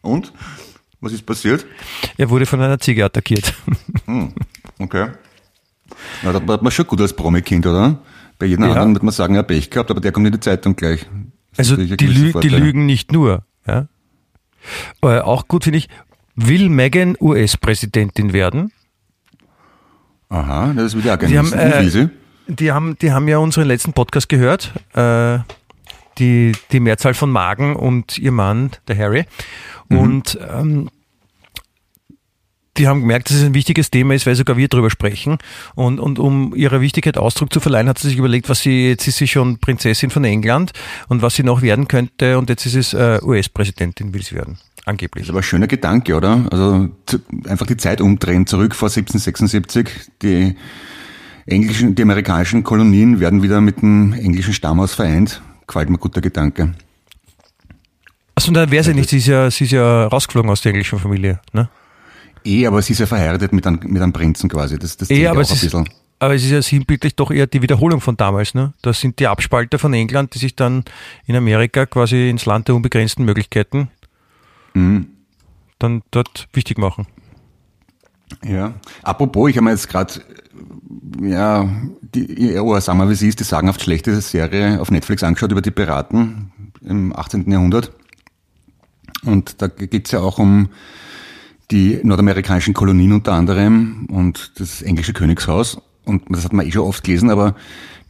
[0.01, 0.33] Und?
[0.99, 1.65] Was ist passiert?
[2.17, 3.53] Er wurde von einer Ziege attackiert.
[4.79, 5.09] Okay.
[6.23, 7.99] Na, da hat man schon gut als Promi-Kind, oder?
[8.39, 8.71] Bei jedem Ja.
[8.71, 11.05] anderen wird man sagen, ja, Pech gehabt, aber der kommt in die Zeitung gleich.
[11.55, 12.55] Das Also die, Lü die Vorteil.
[12.55, 13.45] lügen nicht nur.
[13.67, 13.87] Ja?
[15.03, 15.87] Äh, auch gut finde ich,
[16.35, 18.71] will Megan US-Präsidentin werden?
[20.29, 22.09] Aha, das will ich auch gerne Die haben, äh?
[22.47, 24.71] Die haben, die haben ja unseren letzten Podcast gehört.
[24.93, 25.39] Äh,
[26.17, 29.25] die, die Mehrzahl von Magen und ihr Mann, der Harry.
[29.89, 30.89] Und ähm,
[32.77, 35.37] die haben gemerkt, dass es ein wichtiges Thema ist, weil sogar wir drüber sprechen.
[35.75, 39.07] Und, und um ihrer Wichtigkeit Ausdruck zu verleihen, hat sie sich überlegt, was sie, jetzt
[39.07, 40.71] ist sie schon Prinzessin von England
[41.09, 42.37] und was sie noch werden könnte.
[42.37, 44.57] Und jetzt ist es äh, US-Präsidentin, will sie werden.
[44.91, 45.21] Angeblich.
[45.21, 46.45] Das ist aber ein schöner Gedanke, oder?
[46.51, 46.89] Also
[47.47, 49.89] einfach die Zeit umdrehen, zurück vor 1776.
[50.21, 50.55] Die
[51.45, 55.41] englischen, die amerikanischen Kolonien werden wieder mit dem englischen Stammhaus vereint.
[55.65, 56.73] Gefällt mir guter Gedanke.
[58.35, 59.09] Achso, dann wäre sie nicht.
[59.09, 61.39] Sie ist ja, sie ist ja rausgeflogen aus der englischen Familie.
[61.53, 61.69] Ne?
[62.43, 64.77] Eh, aber sie ist ja verheiratet mit einem, mit einem Prinzen quasi.
[64.77, 65.89] Das, das Eh, aber auch es ein ist, bisschen.
[66.19, 68.53] aber es ist ja sinnbildlich doch eher die Wiederholung von damals.
[68.55, 68.73] Ne?
[68.81, 70.83] Das sind die Abspalter von England, die sich dann
[71.27, 73.89] in Amerika quasi ins Land der unbegrenzten Möglichkeiten
[74.73, 75.07] Mhm.
[75.79, 77.07] dann dort wichtig machen.
[78.43, 78.73] Ja.
[79.03, 80.21] Apropos, ich habe mir jetzt gerade,
[81.21, 81.69] ja,
[82.01, 85.61] die, oh, sagen wir, wie sie ist, die sagenhaft schlechte Serie auf Netflix angeschaut über
[85.61, 87.49] die Piraten im 18.
[87.51, 87.91] Jahrhundert.
[89.23, 90.69] Und da geht's ja auch um
[91.69, 95.81] die nordamerikanischen Kolonien unter anderem und das englische Königshaus.
[96.05, 97.55] Und das hat man eh schon oft gelesen, aber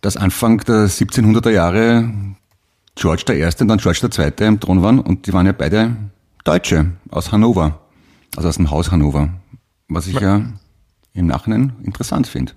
[0.01, 2.11] dass Anfang der 1700er Jahre
[2.95, 3.43] George I.
[3.43, 4.47] und dann George II.
[4.47, 5.95] im Thron waren und die waren ja beide
[6.43, 7.81] Deutsche aus Hannover,
[8.35, 9.29] also aus dem Haus Hannover,
[9.87, 10.41] was ich ja
[11.13, 12.53] im Nachhinein interessant finde.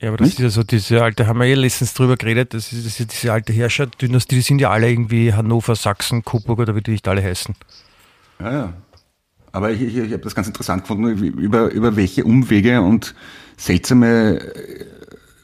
[0.00, 0.38] Ja, aber das Nicht?
[0.38, 3.12] ist ja so diese alte, haben wir ja letztens drüber geredet, das ist, das ist
[3.12, 7.08] diese alte Herrscherdynastie, die sind ja alle irgendwie Hannover, Sachsen, Coburg oder wie die nicht
[7.08, 7.56] alle heißen.
[8.38, 8.72] Ja, ja.
[9.50, 13.14] Aber ich, ich, ich habe das ganz interessant gefunden, über, über welche Umwege und
[13.56, 14.84] seltsame äh,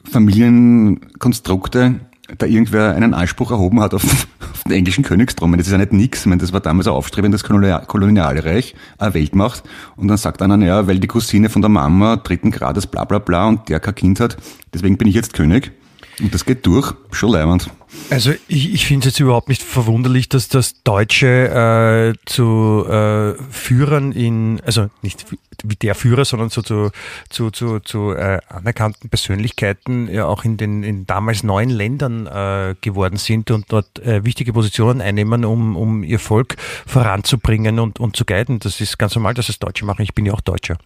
[0.09, 1.99] Familienkonstrukte
[2.37, 4.03] da irgendwer einen Anspruch erhoben hat auf,
[4.53, 5.51] auf den englischen Königsthron.
[5.57, 6.27] Das ist ja nicht nix.
[6.37, 9.63] Das war damals ein aufstrebendes Kolonial- Kolonialreich, eine Weltmacht.
[9.95, 13.19] Und dann sagt einer, ja, weil die Cousine von der Mama dritten Grades bla bla
[13.19, 14.37] bla und der kein Kind hat,
[14.73, 15.71] deswegen bin ich jetzt König.
[16.19, 17.69] Und das geht durch, schon leibend.
[18.09, 23.33] Also ich, ich finde es jetzt überhaupt nicht verwunderlich, dass das Deutsche äh, zu äh,
[23.49, 25.25] Führern in, also nicht
[25.63, 26.91] wie der Führer, sondern so zu,
[27.29, 32.75] zu, zu, zu äh, anerkannten Persönlichkeiten ja auch in den in damals neuen Ländern äh,
[32.81, 38.15] geworden sind und dort äh, wichtige Positionen einnehmen, um, um ihr Volk voranzubringen und, und
[38.15, 38.59] zu guiden.
[38.59, 40.01] Das ist ganz normal, dass es Deutsche machen.
[40.03, 40.77] Ich bin ja auch Deutscher.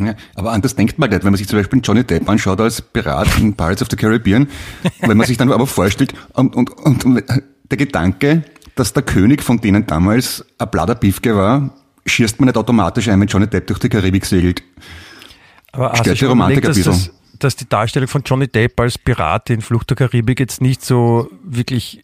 [0.00, 2.60] Ja, aber an das denkt man nicht, wenn man sich zum Beispiel Johnny Depp anschaut
[2.60, 4.48] als Pirat in Pirates of the Caribbean,
[5.00, 7.22] wenn man sich dann aber vorstellt, und, und, und, und
[7.70, 11.70] der Gedanke, dass der König von denen damals ein Blader Biefke war,
[12.06, 14.62] schießt man nicht automatisch ein, wenn Johnny Depp durch die Karibik segelt.
[15.72, 16.92] Aber hast Stört die Romantik ein dass, bisschen?
[16.92, 20.84] das, dass die Darstellung von Johnny Depp als Pirat in Flucht der Karibik jetzt nicht
[20.84, 22.02] so wirklich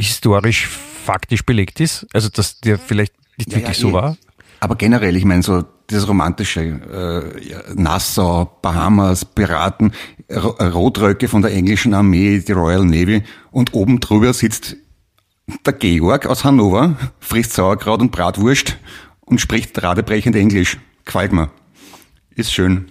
[0.00, 2.06] historisch faktisch belegt ist?
[2.12, 3.92] Also dass der vielleicht nicht Ja, wirklich ja, so eh.
[3.92, 4.16] war?
[4.60, 9.92] Aber generell, ich meine, so dieses romantische äh, ja, Nassau, Bahamas, Piraten,
[10.30, 14.76] Ro- Rotröcke von der englischen Armee, die Royal Navy und oben drüber sitzt
[15.64, 18.76] der Georg aus Hannover, frisst Sauerkraut und Bratwurst
[19.20, 20.78] und spricht radebrechend Englisch.
[21.04, 21.50] Gefällt mir.
[22.34, 22.90] Ist schön.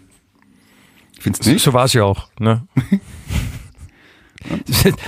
[1.20, 1.64] Findest du nicht?
[1.64, 2.30] So war es ja auch.
[2.40, 2.66] Ne?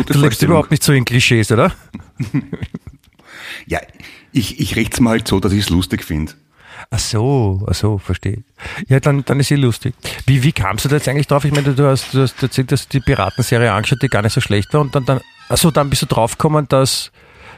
[0.08, 1.72] du lebst überhaupt nicht so in Klischees, oder?
[3.66, 3.80] Ja,
[4.32, 6.34] ich, ich richte mal halt so, dass ich es lustig finde.
[6.90, 8.44] Ach so, ach so, verstehe.
[8.88, 9.96] Ja, dann, dann ist eh lustig.
[10.26, 11.44] Wie, wie kamst du da jetzt eigentlich drauf?
[11.44, 14.34] Ich meine, du hast, du hast erzählt, dass du die Piratenserie angeschaut, die gar nicht
[14.34, 17.12] so schlecht war und dann, dann ach so, dann bist du draufgekommen, dass,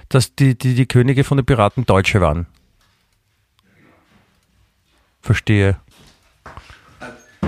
[0.08, 2.48] dass die, die, die Könige von den Piraten Deutsche waren.
[5.22, 5.78] verstehe.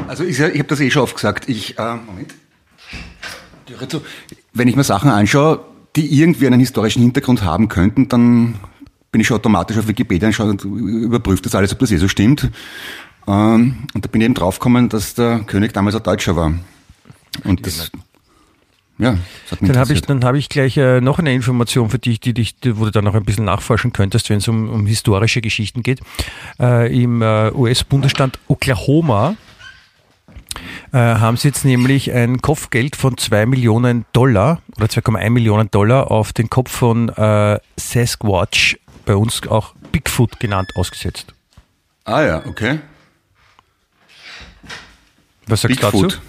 [0.08, 1.50] Also ich, ich habe das eh schon oft gesagt.
[1.50, 2.34] Ich, äh, Moment.
[4.54, 5.64] Wenn ich mir Sachen anschaue,
[5.96, 8.56] die irgendwie einen historischen Hintergrund haben könnten, dann
[9.12, 12.08] bin ich schon automatisch auf Wikipedia und, und überprüfe das alles, ob das eh so
[12.08, 12.50] stimmt.
[13.28, 16.54] Ähm, und da bin ich eben draufgekommen, dass der König damals ein Deutscher war.
[17.44, 17.92] Und das,
[18.98, 21.90] ja, das hat mich Dann habe ich, dann habe ich gleich äh, noch eine Information
[21.90, 24.48] für dich, die dich, die, wo du dann noch ein bisschen nachforschen könntest, wenn es
[24.48, 26.02] um, um historische Geschichten geht.
[26.60, 29.36] Äh, Im äh, US-Bundesstaat Oklahoma
[30.92, 36.12] äh, haben sie jetzt nämlich ein Kopfgeld von 2 Millionen Dollar oder 2,1 Millionen Dollar
[36.12, 41.34] auf den Kopf von äh, Sasquatch, bei uns auch Bigfoot genannt, ausgesetzt.
[42.06, 42.80] Ah ja, okay.
[45.48, 46.02] Was sagst du dazu?
[46.02, 46.22] Bigfoot.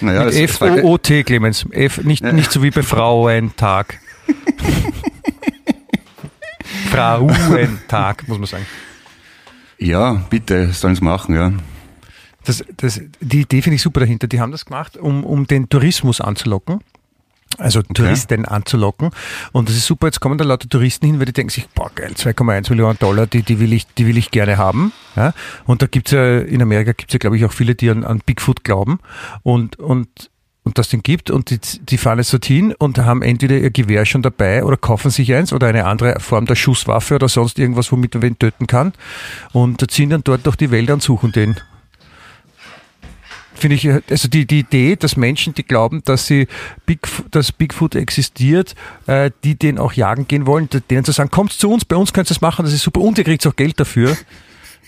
[0.00, 1.66] Naja, Mit F-O-O-T, Clemens.
[1.70, 3.98] F, nicht, nicht so wie bei Frauentag.
[6.90, 8.66] Frauentag, muss man sagen.
[9.78, 11.52] Ja, bitte, sollen es machen, ja.
[12.44, 14.26] Das, das, die Idee finde ich super dahinter.
[14.26, 16.80] Die haben das gemacht, um, um den Tourismus anzulocken.
[17.58, 19.10] Also Touristen anzulocken.
[19.52, 21.90] Und das ist super, jetzt kommen da lauter Touristen hin, weil die denken sich, boah
[21.94, 24.92] geil, 2,1 Millionen Dollar, die, die, will ich, die will ich gerne haben.
[25.16, 25.32] Ja?
[25.64, 28.20] Und da gibt's ja, in Amerika gibt's ja, glaube ich, auch viele, die an, an
[28.24, 28.98] Bigfoot glauben
[29.42, 30.30] und, und,
[30.64, 34.06] und das den gibt und die, die fahren jetzt dorthin und haben entweder ihr Gewehr
[34.06, 37.92] schon dabei oder kaufen sich eins oder eine andere Form der Schusswaffe oder sonst irgendwas,
[37.92, 38.92] womit man wen töten kann
[39.52, 41.56] und ziehen dann dort durch die Wälder und suchen den
[43.54, 46.46] finde ich, also die, die Idee, dass Menschen, die glauben, dass sie
[46.86, 48.74] Bigfoot, dass Bigfoot existiert,
[49.06, 52.12] äh, die den auch jagen gehen wollen, denen zu sagen, kommt zu uns, bei uns
[52.12, 54.16] könnt ihr es machen, das ist super und ihr kriegt auch Geld dafür.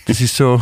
[0.05, 0.61] Das ist so,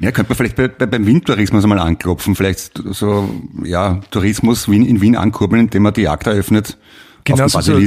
[0.00, 3.28] Ja, könnte man vielleicht bei, bei, beim Windtourismus einmal anklopfen, vielleicht so,
[3.64, 6.78] ja, Tourismus Wien, in Wien ankurbeln, indem man die Jagd eröffnet.
[7.24, 7.78] Genau auf so-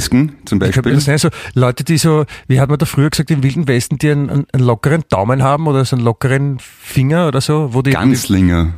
[0.46, 1.00] zum Beispiel.
[1.00, 4.12] sind so Leute, die so, wie hat man da früher gesagt, im Wilden Westen, die
[4.12, 7.92] einen, einen, lockeren Daumen haben oder so einen lockeren Finger oder so, wo die, wo
[7.92, 8.74] die Ganzlinger,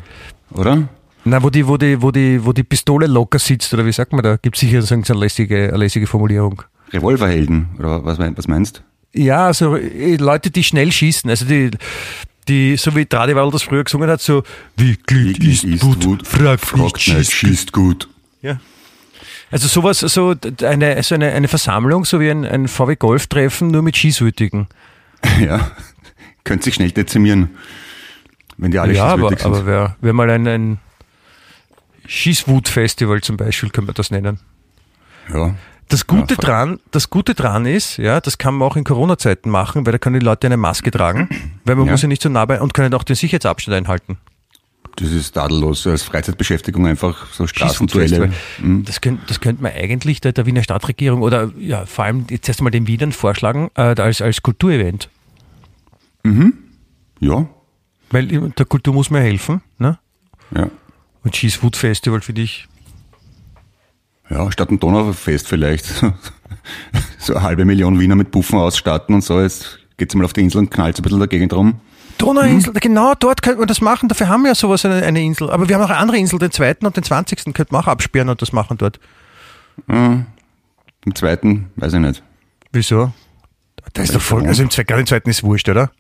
[0.57, 0.87] oder?
[1.23, 4.13] Na, wo die, wo die, wo die, wo die Pistole locker sitzt, oder wie sagt
[4.13, 4.37] man da?
[4.37, 6.61] Gibt sicher so eine lässige, eine lässige Formulierung.
[6.91, 8.83] Revolverhelden, oder was, mein- was meinst
[9.13, 11.71] Ja, also äh, Leute, die schnell schießen, also die,
[12.47, 14.43] die, so wie Tradival das früher gesungen hat, so
[14.77, 17.31] wie Clint Clint Eastwood, Eastwood fragt, Fragt nicht, schießt.
[17.33, 18.07] schießt gut.
[18.43, 18.59] Ja.
[19.49, 23.69] Also sowas, so eine, so eine, eine Versammlung, so wie ein, ein VW Golf Treffen,
[23.69, 24.67] nur mit Schießwütigen.
[25.41, 25.71] Ja,
[26.43, 27.49] könnte sich schnell dezimieren,
[28.57, 29.45] wenn die alle ja, aber, sind.
[29.45, 30.77] aber wäre wär mal ein, ein
[32.07, 34.39] Schießwut-Festival zum Beispiel, können wir das nennen.
[35.33, 35.55] ja.
[35.87, 39.51] Das Gute Ja, dran, das Gute dran ist, ja, das kann man auch in Corona-Zeiten
[39.51, 41.29] machen, weil da können die Leute eine Maske tragen,
[41.63, 41.91] weil man Ja.
[41.91, 44.17] muss ja nicht so nah bei und können auch den Sicherheitsabstand einhalten.
[44.95, 48.07] Das ist tadellos, als Freizeitbeschäftigung einfach so Straßenduelle.
[48.07, 48.83] Schießwutfestival.
[48.83, 52.47] Das könnte das könnte man eigentlich der, der Wiener Stadtregierung oder ja, vor allem jetzt
[52.47, 55.09] erst einmal den Wienern vorschlagen, äh, als, als Kulturevent.
[57.19, 57.45] Ja,
[58.15, 59.99] Weil der Kultur muss man helfen, ne?
[60.55, 60.69] ja.
[61.25, 62.65] Und Schießwut-Festival für dich.
[64.29, 65.85] Ja, statt ein Donaufest vielleicht.
[67.19, 69.41] so eine halbe Million Wiener mit Puffen ausstatten und so.
[69.41, 71.81] Jetzt geht's mal auf die Insel und knallt ein bisschen der Gegend rum.
[72.17, 75.49] Donauinsel, genau dort könnte man das machen, dafür haben wir ja sowas, eine, eine Insel.
[75.49, 77.87] Aber wir haben auch eine andere Insel, den zweiten und den zwanzigsten könnte man auch
[77.87, 78.97] absperren und das machen dort.
[79.87, 80.25] Im
[81.15, 82.23] zweiten, weiß ich nicht.
[82.71, 83.11] Wieso?
[83.91, 85.91] Da ist doch voll, also im zweiten, gerade im zweiten ist wurscht, oder?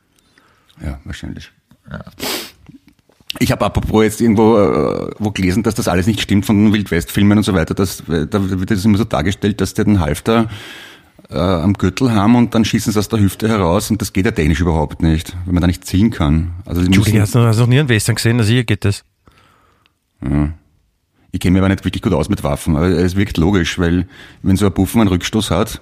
[0.81, 1.51] Ja, wahrscheinlich.
[3.39, 7.39] Ich habe apropos jetzt irgendwo äh, wo gelesen, dass das alles nicht stimmt von Wildwest-Filmen
[7.39, 7.73] und so weiter.
[7.73, 10.47] Dass, äh, da wird das immer so dargestellt, dass die den Halfter
[11.29, 14.25] äh, am Gürtel haben und dann schießen sie aus der Hüfte heraus und das geht
[14.25, 16.53] ja technisch überhaupt nicht, weil man da nicht ziehen kann.
[16.65, 18.39] Also müssen, hast du hast du noch nie einen Western gesehen?
[18.39, 19.03] Also hier geht das.
[21.31, 24.07] ich kenne mich aber nicht wirklich gut aus mit Waffen, aber es wirkt logisch, weil
[24.43, 25.81] wenn so ein Buffen einen Rückstoß hat,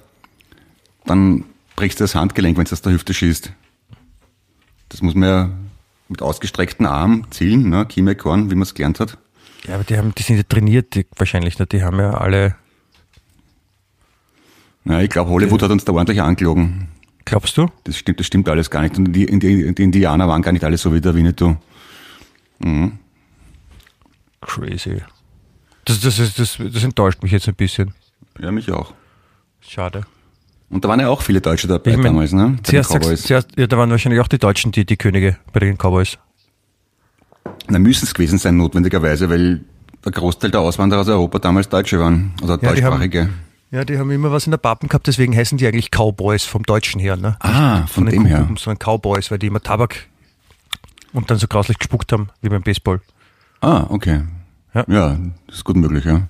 [1.06, 1.46] dann
[1.76, 3.52] brichst du das Handgelenk, wenn es aus der Hüfte schießt.
[4.90, 5.50] Das muss man ja
[6.14, 7.86] mit ausgestreckten Arm zielen, ne?
[7.86, 9.18] Kiemekorn, wie man es gelernt hat.
[9.68, 11.60] Ja, aber die, haben, die sind ja trainiert, die, wahrscheinlich.
[11.60, 11.66] Ne?
[11.68, 12.56] Die haben ja alle,
[14.86, 16.90] Ja, ich glaube, Hollywood hat uns da ordentlich angelogen.
[17.26, 17.68] glaubst du?
[17.86, 18.98] Das stimmt, das stimmt alles gar nicht.
[18.98, 21.56] Und die, die, die Indianer waren gar nicht alle so wie der Winnetou.
[24.42, 25.02] Crazy.
[25.86, 27.94] Das, das, ist- das, das enttäuscht mich jetzt ein bisschen.
[28.40, 28.94] Ja, mich auch.
[29.62, 30.06] Schade.
[30.74, 32.44] Und da waren ja auch viele Deutsche dabei Ich mein, damals, ne?
[32.46, 33.22] Bei den Zuerst, sagst, Cowboys.
[33.24, 36.18] zuerst, ja, da waren wahrscheinlich auch die Deutschen die, die Könige bei den Cowboys.
[37.68, 39.62] Na, müssen es gewesen sein, notwendigerweise, weil
[40.04, 42.34] der Großteil der Auswanderer aus Europa damals Deutsche waren.
[42.42, 43.30] Also Ja, die haben- deutschsprachige.
[43.72, 46.64] Ja, die haben immer was in der Pappen gehabt, deswegen heißen die eigentlich Cowboys vom
[46.64, 47.16] Deutschen her.
[47.18, 47.38] Ne?
[47.40, 48.38] Ah, von den dem her.
[48.40, 50.08] Kuhbuben, sondern Cowboys, weil die immer Tabak
[51.12, 53.02] und dann so grauslich gespuckt haben, wie beim Baseball.
[53.62, 54.22] Ah, okay.
[54.76, 54.84] Ja.
[54.88, 55.18] Ja,
[55.48, 56.22] das ist gut möglich, ja.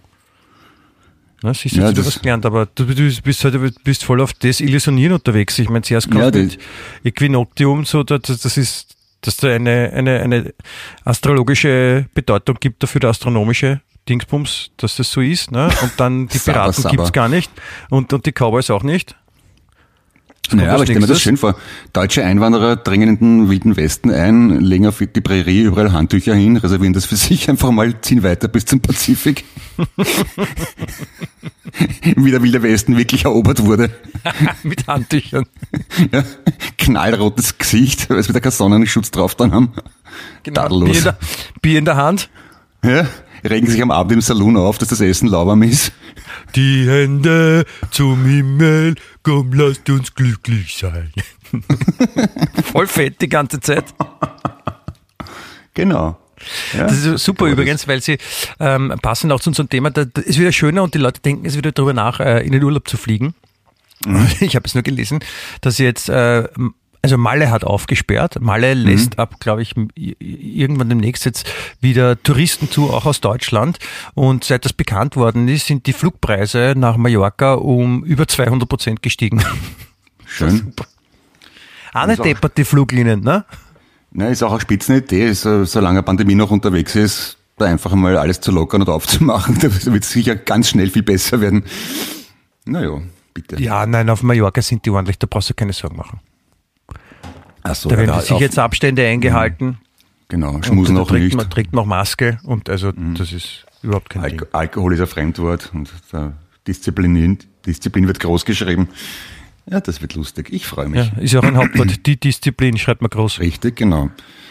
[1.44, 4.22] Ne, siehst du, Ja, das- was gelernt, aber du, du bist halt du bist voll
[4.22, 5.60] auf Desillusionieren unterwegs.
[5.60, 6.58] Ich meine, zuerst kommt Ja, mit
[7.04, 10.54] Equinoctium, so, das, das ist dass da eine, eine, eine
[11.06, 15.52] astrologische Bedeutung gibt dafür, der astronomische Dingsbums, dass das so ist.
[15.52, 15.70] Ne?
[15.82, 17.50] Und dann die Piraten gibt's gar nicht
[17.89, 19.16] und, und die Cowboys auch nicht.
[20.58, 21.56] Naja, als aber ich stelle mir das schön vor.
[21.93, 26.58] Deutsche Einwanderer dringen in den wilden Westen ein, legen auf die Prärie überall Handtücher hin,
[26.58, 29.43] reservieren das für sich einfach mal, ziehen weiter bis zum Pazifik.
[32.16, 33.89] Wie der wilde Westen wirklich erobert wurde.
[34.64, 35.45] Mit Handtüchern.
[36.12, 36.24] Ja,
[36.78, 39.74] knallrotes Gesicht, weil sie wieder keinen Sonnenschutz drauf dann haben.
[40.43, 40.97] Bier, Tadellos.
[40.97, 41.18] in der,
[41.62, 42.30] Bier in der Hand.
[42.84, 43.08] Ja,
[43.44, 45.91] regen sich am Abend im Saloon auf, dass das Essen lauwarm ist.
[46.56, 51.12] Die Hände zum Himmel, komm, lasst uns glücklich sein.
[52.72, 53.86] Voll fett die ganze Zeit.
[55.74, 56.18] Genau.
[56.74, 58.18] Ja, Das ist super das- übrigens, weil sie
[58.60, 59.91] ähm, passen auch zu unserem Thema.
[59.91, 62.52] Da, da ist wieder schöner und die Leute denken es wieder darüber nach, äh, in
[62.52, 63.34] den Urlaub zu fliegen.
[64.41, 65.20] Ich habe es nur gelesen,
[65.62, 66.44] dass jetzt äh,
[67.04, 68.39] also Malle hat aufgesperrt.
[68.39, 71.45] Malle lässt ab, glaube ich, irgendwann demnächst jetzt
[71.82, 73.78] wieder Touristen zu, auch aus Deutschland.
[74.14, 79.01] Und seit das bekannt worden ist, sind die Flugpreise nach Mallorca um über 200 Prozent
[79.01, 79.43] gestiegen.
[80.26, 80.74] Schön.
[81.93, 83.43] Auch nicht deppert die Fluglinien, ne?
[84.12, 88.16] Na, ist auch eine Spitzenidee, so, solange eine Pandemie noch unterwegs ist, da einfach mal
[88.16, 89.58] alles zu lockern und aufzumachen.
[89.62, 91.66] Da wird es sicher ganz schnell viel besser werden.
[92.64, 93.01] Naja,
[93.34, 93.62] bitte.
[93.62, 96.22] Ja, nein, auf Mallorca sind die ordentlich, da brauchst du keine Sorgen machen.
[97.64, 99.78] Ach so, Da werden ja, die Sicherheitsabstände eingehalten.
[100.28, 101.36] Genau, schmusen auch trägt nicht.
[101.36, 104.32] Man, trägt noch Maske und also das ist überhaupt kein Ding.
[104.39, 105.91] Alko Alkohol ist ein Fremdwort und
[106.68, 108.89] Disziplin, Disziplin wird groß geschrieben.
[109.66, 110.49] Ja, das wird lustig.
[110.51, 111.11] Ich freue mich.
[111.16, 111.99] Ja, ist ja auch ein Hauptwort.
[112.05, 113.39] Die Disziplin schreibt man groß.
[113.39, 114.09] Richtig, genau.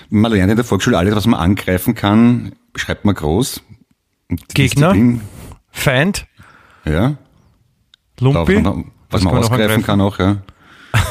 [0.08, 3.62] Man lernt in der Volksschule alles, was man angreifen kann, schreibt man groß.
[4.54, 4.92] Gegner?
[4.92, 5.20] Disziplin,
[5.70, 6.26] Feind,
[6.84, 7.16] Ja,
[8.20, 10.38] Lumpi, was man, was man ausgreifen kann auch, ja.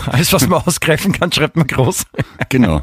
[0.08, 2.06] Alles, was man ausgreifen kann, schreibt man groß.
[2.50, 2.82] Genau.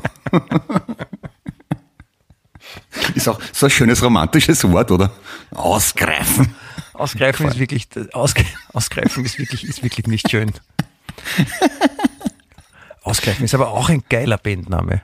[3.14, 5.10] Ist auch so ein schönes romantisches Wort, oder?
[5.54, 6.54] Ausgreifen.
[6.94, 10.52] Ausgreifen ist wirklich, ausge, ausgreifen ist wirklich, ist wirklich nicht schön.
[13.02, 15.02] Ausgreifen ist aber auch ein geiler Bandname.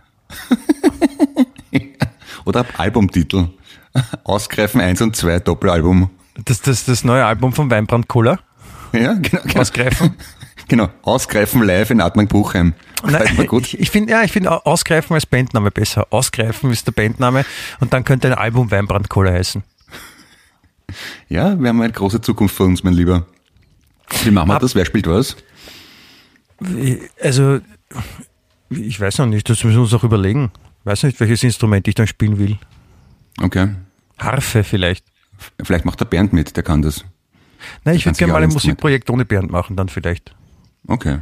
[2.44, 3.48] Oder Albumtitel.
[4.24, 6.10] Ausgreifen 1 und 2 Doppelalbum.
[6.44, 8.38] Das, das, das neue Album von Weinbrand Cola.
[8.92, 9.42] Ja, genau.
[9.44, 9.60] genau.
[9.60, 10.16] Ausgreifen.
[10.68, 10.88] Genau.
[11.02, 12.74] Ausgreifen live in Atman Buchheim.
[13.04, 13.62] Mir gut.
[13.74, 16.06] ich, ich finde, ja, ich finde Ausgreifen als Bandname besser.
[16.10, 17.44] Ausgreifen ist der Bandname
[17.80, 19.62] und dann könnte ein Album Weinbrand Cola heißen.
[21.28, 23.26] Ja, wir haben eine große Zukunft vor uns, mein Lieber.
[24.22, 24.74] Wie machen wir Hab- das?
[24.74, 25.36] Wer spielt was?
[27.20, 27.60] Also,
[28.70, 30.50] ich weiß noch nicht, das müssen wir uns auch überlegen.
[30.84, 32.58] Weiß nicht, welches Instrument ich dann spielen will.
[33.42, 33.70] Okay.
[34.18, 35.04] Harfe vielleicht.
[35.62, 37.04] Vielleicht macht der Bernd mit, der kann das.
[37.84, 40.34] Nein, ich würde gerne mal ein Musikprojekt ohne Bernd machen, dann vielleicht.
[40.86, 41.18] Okay.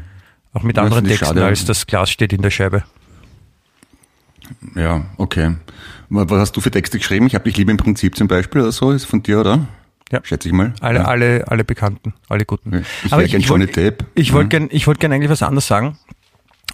[0.53, 1.45] Auch mit anderen ich Texten, schade.
[1.45, 2.85] als das Glas steht in der Scheibe.
[4.75, 5.57] Ja, okay.
[6.09, 7.27] Was hast du für Texte geschrieben?
[7.27, 8.91] Ich habe dich lieb im Prinzip zum Beispiel oder so.
[8.91, 9.67] Ist von dir, oder?
[10.11, 10.21] Ja.
[10.23, 10.75] Schätze ich mal.
[10.81, 11.05] Alle, ja.
[11.07, 12.85] alle, alle Bekannten, alle guten.
[13.05, 14.05] Ich Johnny Depp.
[14.15, 14.59] Ich wollte Ja.
[14.61, 15.97] gern, ich wollte gern eigentlich was anderes sagen.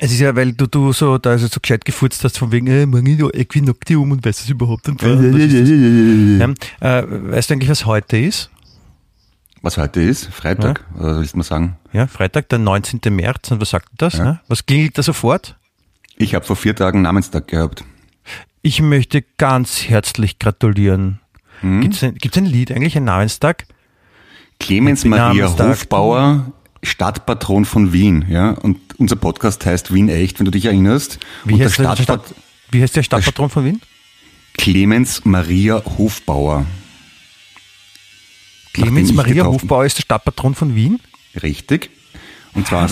[0.01, 2.67] Es ist ja, weil du, du so, da also so gescheit gefurzt hast, von wegen,
[2.69, 4.89] äh, Magneto Equinoctium und weißt du es überhaupt?
[4.89, 6.59] Und was ist das?
[6.81, 8.51] Ja, weißt du eigentlich, was heute ist?
[9.63, 10.27] Was heute ist?
[10.27, 10.85] Freitag?
[10.97, 11.77] Oder willst du mal sagen?
[11.93, 13.01] Ja, Freitag, der 19.
[13.11, 13.51] März.
[13.51, 14.15] Und was sagt das?
[14.15, 14.25] Ja.
[14.25, 14.41] Ne?
[14.49, 15.57] Was klingelt da sofort?
[16.17, 17.85] Ich habe vor vier Tagen Namenstag gehabt.
[18.63, 21.21] Ich möchte ganz herzlich gratulieren.
[21.61, 21.81] Hm?
[21.81, 23.67] Gibt's ein, gibt's ein Lied, eigentlich ein Namenstag?
[24.61, 25.71] Clemens Maria Namenstag.
[25.71, 26.53] Hofbauer,
[26.83, 28.27] Stadtpatron von Wien.
[28.29, 28.51] Ja?
[28.51, 31.19] Und unser Podcast heißt Wien echt, wenn du dich erinnerst.
[31.45, 32.35] Wie, heißt, der Stadt,
[32.71, 33.81] wie heißt der Stadtpatron von Wien?
[34.57, 36.67] Clemens Maria Hofbauer.
[38.83, 41.01] Clemens Maria Hofbauer ist der Stadtpatron von Wien?
[41.43, 41.91] Richtig.
[42.55, 42.89] Und zwar,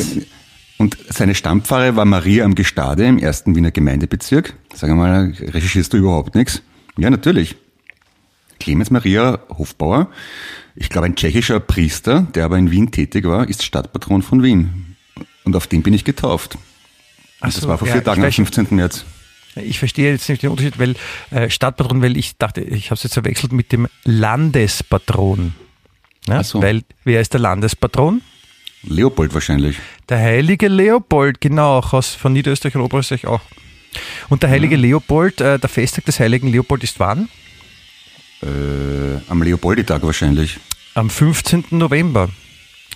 [0.79, 4.55] und seine Stammpfarre war Maria am Gestade im ersten Wiener Gemeindebezirk.
[4.75, 6.63] Sag mal, recherchierst du überhaupt nichts?
[6.99, 7.57] Ja, natürlich.
[8.61, 10.09] Clemens Maria Hofbauer,
[10.75, 14.97] ich glaube ein tschechischer Priester, der aber in Wien tätig war, ist Stadtpatron von Wien.
[15.45, 16.59] Und auf den bin ich getauft.
[17.41, 18.67] Ach Das so, war vor ja, vier Tagen am weiß- 15.
[18.71, 19.05] März.
[19.57, 20.97] Ich verstehe jetzt nicht den Unterschied, weil
[21.31, 25.55] äh, Stadtpatron, weil ich dachte, ich habe es jetzt verwechselt mit dem Landespatron.
[26.29, 26.63] Ja, Ach so.
[26.63, 28.23] Weil, wer ist der Landespatron?
[28.83, 29.79] Leopold wahrscheinlich.
[30.09, 33.41] Der heilige Leopold, genau, aus, von Niederösterreich und Oberösterreich auch.
[34.29, 37.29] Und der heilige Leopold, äh, der Festtag des heiligen Leopold ist wann?
[38.43, 38.47] Äh,
[39.29, 40.59] am Leopolditag wahrscheinlich.
[40.95, 41.65] Am 15.
[41.71, 42.29] November.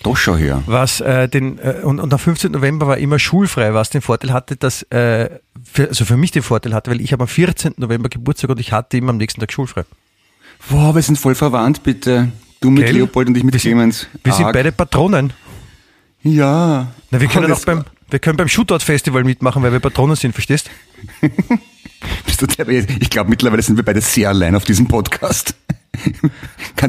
[0.03, 0.63] Doch schon her.
[0.65, 2.51] Was äh, den äh, und, und am 15.
[2.51, 5.29] November war immer schulfrei, was den Vorteil hatte, dass äh,
[5.63, 7.75] für, also für mich den Vorteil hatte, weil ich habe am 14.
[7.77, 9.83] November Geburtstag und ich hatte immer am nächsten Tag schulfrei.
[10.69, 12.31] Boah, wir sind voll verwandt, bitte.
[12.61, 12.95] Du mit Gell?
[12.95, 14.07] Leopold und ich mit Wir sind- Clemens.
[14.23, 14.53] Wir sind Arg.
[14.53, 15.33] beide Patronen.
[16.23, 16.93] Ja.
[17.09, 20.33] Na, wir können auch beim wir können beim Shootout Festival mitmachen, weil wir Patronen sind,
[20.33, 20.69] verstehst?
[22.25, 22.45] Bist du
[22.99, 25.55] Ich glaube, mittlerweile sind wir beide sehr allein auf diesem Podcast.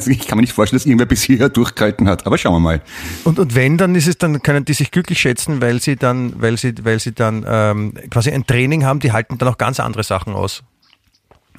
[0.06, 2.24] Ich kann mir nicht vorstellen, dass irgendwer bis hierher durchgehalten hat.
[2.26, 2.80] Aber schauen wir mal.
[3.24, 6.40] Und, und wenn, dann ist es, dann können die sich glücklich schätzen, weil sie dann,
[6.40, 9.80] weil sie, weil sie dann ähm, quasi ein Training haben, die halten dann auch ganz
[9.80, 10.62] andere Sachen aus.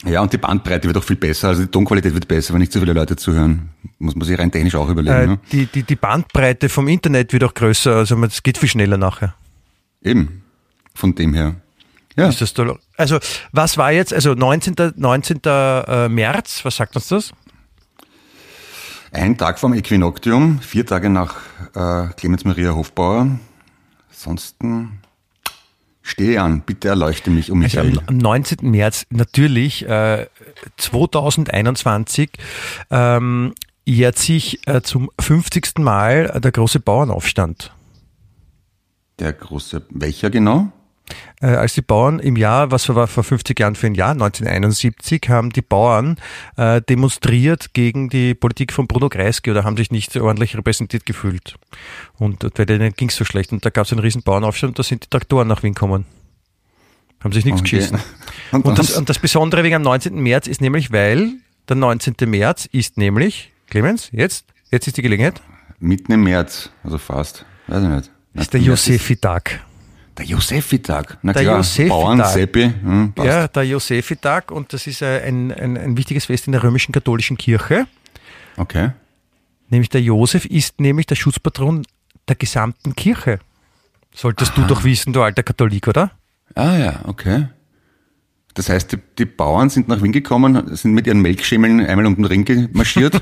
[0.06, 1.50] Ja, und die Bandbreite wird auch viel besser.
[1.50, 3.70] Also die Tonqualität wird besser, wenn nicht so viele Leute zuhören.
[4.00, 5.16] Muss man sich rein technisch auch überlegen.
[5.16, 5.40] Äh, ne?
[5.52, 9.34] die, die, die Bandbreite vom Internet wird auch größer, also es geht viel schneller nachher.
[10.02, 10.44] Eben.
[10.94, 11.56] Von dem her.
[12.16, 12.28] Ja.
[12.28, 12.78] Ist das toll.
[12.98, 13.20] Also,
[13.52, 14.94] was war jetzt, also 19.
[14.96, 15.40] 19.
[15.46, 17.34] äh, März, was sagt uns das?
[19.12, 21.36] Ein Tag vom Äquinoktium, vier Tage nach
[21.76, 23.40] äh, Clemens Maria Hofbauer.
[24.10, 25.00] Ansonsten
[26.04, 27.98] stehe an, bitte erleuchte mich um Also Michael.
[27.98, 28.70] am, am 19.
[28.70, 30.28] März natürlich äh,
[30.78, 32.30] 2021
[32.92, 35.80] ähm, jährt sich äh, zum 50.
[35.80, 37.74] Mal der große Bauernaufstand.
[39.20, 40.72] Der große, welcher genau?
[41.42, 45.30] Äh, als die Bauern im Jahr, was war vor 50 Jahren für ein Jahr, 1971,
[45.30, 46.18] haben die Bauern
[46.58, 51.56] äh, demonstriert gegen die Politik von Bruno Kreisky oder haben sich nicht ordentlich repräsentiert gefühlt.
[52.18, 53.52] Und weil denen ging es so schlecht.
[53.52, 56.06] Und da gab es einen riesen Bauernaufstand und da sind die Traktoren nach Wien gekommen.
[57.24, 57.78] Haben sich nichts Okay.
[57.78, 58.00] geschissen.
[58.52, 60.14] Und, Und das, und das Besondere wegen am 19.
[60.16, 61.32] März ist nämlich, weil
[61.70, 62.16] der 19.
[62.26, 65.42] März ist nämlich, Clemens, jetzt, jetzt ist die Gelegenheit,
[65.80, 68.12] mitten im März, also fast, weiß ich nicht.
[68.34, 69.62] ist der Josefi-Tag.
[70.18, 71.18] Der Josefi-Tag.
[71.24, 71.90] Na Der klar, Josefi-Tag.
[71.90, 73.14] Bauern, Seppi, hm.
[73.18, 76.92] Ja, der Josefi-Tag und das ist äh, ein, ein, ein wichtiges Fest in der römischen
[76.92, 77.88] katholischen Kirche.
[78.58, 78.92] Okay.
[79.70, 81.86] Nämlich der Josef ist nämlich der Schutzpatron
[82.28, 83.40] der gesamten Kirche.
[84.14, 86.12] Solltest du doch wissen, du alter Katholik, oder?
[86.54, 87.48] Ah ja, okay.
[88.54, 92.16] Das heißt, die, die Bauern sind nach Wien gekommen, sind mit ihren Melkschimmeln einmal um
[92.16, 93.20] den Ring gemarschiert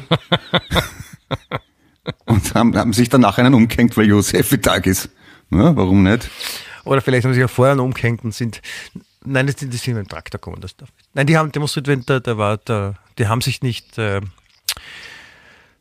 [2.25, 5.09] und haben, haben sich danach einen umgehängt, weil Josefi-Tag ist.
[5.51, 6.29] Ja, warum nicht?
[6.85, 8.61] Oder vielleicht haben sie sich auch vorher noch umgehängt und sind.
[9.23, 10.61] Nein, das sind, das sind mit dem Traktor gekommen.
[10.61, 10.89] Das darf.
[11.13, 14.19] Nein, die haben demonstriert, wenn der, der war, der, die haben sich nicht, äh,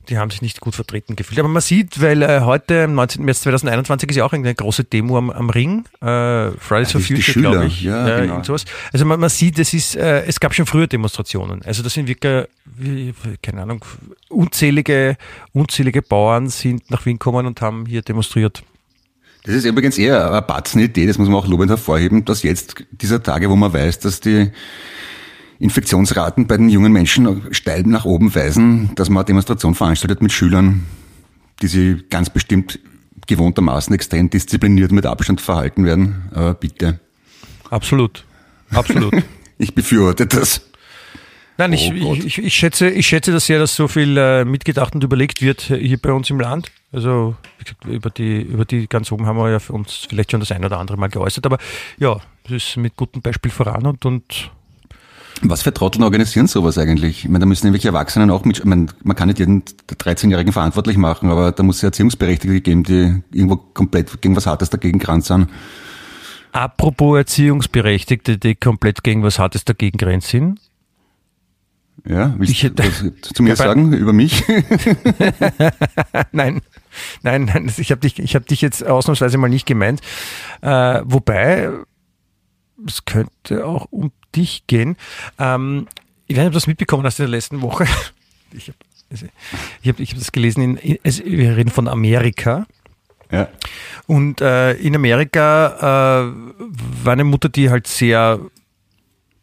[0.09, 1.39] die haben sich nicht gut vertreten gefühlt.
[1.39, 3.25] Aber man sieht, weil äh, heute, am 19.
[3.25, 7.15] März 2021, ist ja auch eine große Demo am, am Ring, äh, Fridays for die-
[7.15, 7.83] die Future, glaube ich.
[7.83, 8.43] ja, äh, genau.
[8.43, 8.65] sowas.
[8.93, 11.63] Also man, man sieht, es ist, äh, es gab schon früher Demonstrationen.
[11.63, 13.85] Also das sind wirklich, wie, keine Ahnung,
[14.29, 15.17] unzählige,
[15.53, 18.63] unzählige Bauern sind nach Wien gekommen und haben hier demonstriert.
[19.45, 23.23] Das ist übrigens eher eine Batzenidee, das muss man auch lobend hervorheben, dass jetzt dieser
[23.23, 24.51] Tage, wo man weiß, dass die
[25.59, 30.33] Infektionsraten bei den jungen Menschen steil nach oben weisen, dass man eine Demonstration veranstaltet mit
[30.33, 30.87] Schülern,
[31.63, 32.79] die sie ganz bestimmt
[33.27, 36.29] gewohntermaßen extrem diszipliniert mit Abstand verhalten werden.
[36.33, 37.01] Aber bitte,
[37.71, 38.25] Absolut.
[38.73, 39.15] Absolut.
[39.59, 40.61] ich befürworte das.
[41.61, 44.47] Nein, ich, Oh ich, ich, ich, schätze, ich schätze das sehr, dass so viel äh,
[44.47, 46.73] mitgedacht und überlegt wird hier bei uns im Land.
[46.91, 50.41] Also, gesagt, über die, über die ganz oben haben wir ja für uns vielleicht schon
[50.41, 51.59] das ein oder andere Mal geäußert, aber
[51.99, 54.51] ja, das ist mit gutem Beispiel voran und, und
[55.43, 57.25] Was für Trotteln organisieren sowas eigentlich?
[57.25, 60.55] Ich meine, da müssen irgendwelche Erwachsenen auch mit, ich meine, man kann nicht jeden 13-Jährigen
[60.55, 64.71] verantwortlich machen, aber da muss es ja Erziehungsberechtigte geben, die irgendwo komplett gegen was Hartes
[64.71, 65.51] dagegen kranz sind.
[66.53, 70.59] apropos Erziehungsberechtigte, die komplett gegen was Hartes dagegen grenzt sind.
[72.07, 74.45] Ja, willst Ich du was zu mir sagen über mich?
[76.33, 76.61] nein,
[77.23, 80.01] nein, nein, ich habe dich, ich hab dich jetzt ausnahmsweise mal nicht gemeint.
[80.63, 81.71] Äh, wobei,
[82.87, 84.97] es könnte auch um dich gehen.
[85.39, 85.89] Ähm,
[86.27, 87.87] ich weiß nicht, ob du das mitbekommen hast in der letzten Woche.
[88.53, 88.79] Ich habe
[89.11, 92.67] ich hab, ich hab das gelesen, in, in, also wir reden von Amerika.
[93.31, 93.49] ja.
[94.09, 96.33] Und äh, in Amerika äh,
[97.05, 98.41] war eine Mutter, die halt sehr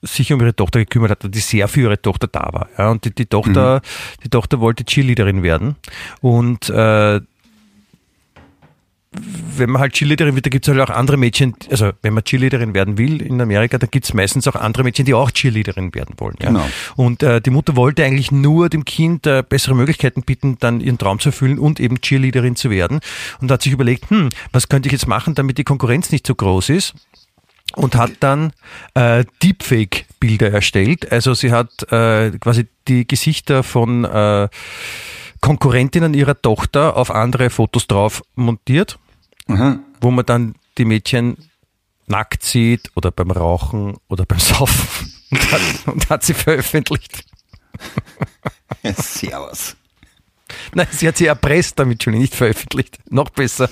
[0.01, 2.69] sich um ihre Tochter gekümmert hat, die sehr für ihre Tochter da war.
[2.77, 3.81] Ja, und die, die Tochter,
[4.23, 5.75] die Tochter wollte Cheerleaderin werden.
[6.21, 7.21] Und äh,
[9.57, 12.23] wenn man halt Cheerleaderin wird, da gibt es halt auch andere Mädchen, also wenn man
[12.23, 15.93] Cheerleaderin werden will in Amerika, da gibt es meistens auch andere Mädchen, die auch Cheerleaderin
[15.95, 16.35] werden wollen.
[16.41, 16.47] Ja.
[16.47, 16.67] Genau.
[16.95, 20.97] Und äh, die Mutter wollte eigentlich nur dem Kind äh, bessere Möglichkeiten bieten, dann ihren
[20.97, 22.99] Traum zu erfüllen und eben Cheerleaderin zu werden.
[23.41, 26.35] Und hat sich überlegt, hm, was könnte ich jetzt machen, damit die Konkurrenz nicht so
[26.35, 26.93] groß ist?
[27.77, 28.53] Und hat dann
[28.95, 31.11] äh, Deepfake-Bilder erstellt.
[31.11, 34.49] Also sie hat äh, quasi die Gesichter von äh,
[35.41, 38.97] Konkurrentinnen ihrer Tochter auf andere Fotos drauf montiert,
[39.47, 39.79] Aha.
[40.01, 41.37] wo man dann die Mädchen
[42.07, 47.25] nackt sieht oder beim Rauchen oder beim Saufen und hat, und hat sie veröffentlicht.
[48.83, 49.77] Ja, servus.
[50.73, 52.99] Nein, sie hat sie erpresst damit schon nicht veröffentlicht.
[53.09, 53.69] Noch besser.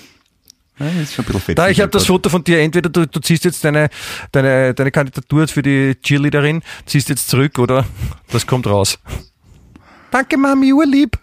[0.80, 1.58] Ja, ist schon ein bisschen fett.
[1.58, 2.60] Da, ich habe das Foto von dir.
[2.62, 3.90] Entweder du, du ziehst jetzt deine,
[4.32, 7.86] deine, deine Kandidatur für die Cheerleaderin, ziehst jetzt zurück oder
[8.32, 9.00] das kommt raus.
[10.12, 11.18] Danke, Mami, urlieb.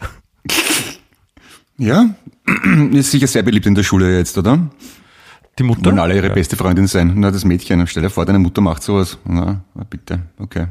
[1.79, 2.15] Ja,
[2.93, 4.71] ist sicher sehr beliebt in der Schule jetzt, oder?
[5.59, 5.85] Die Mutter?
[5.87, 6.35] Wollen alle ihre Ja.
[6.35, 7.13] beste Freundin sein.
[7.17, 9.19] Na, das Mädchen, stell dir vor, deine Mutter macht sowas.
[9.25, 10.69] Na, na, bitte, okay.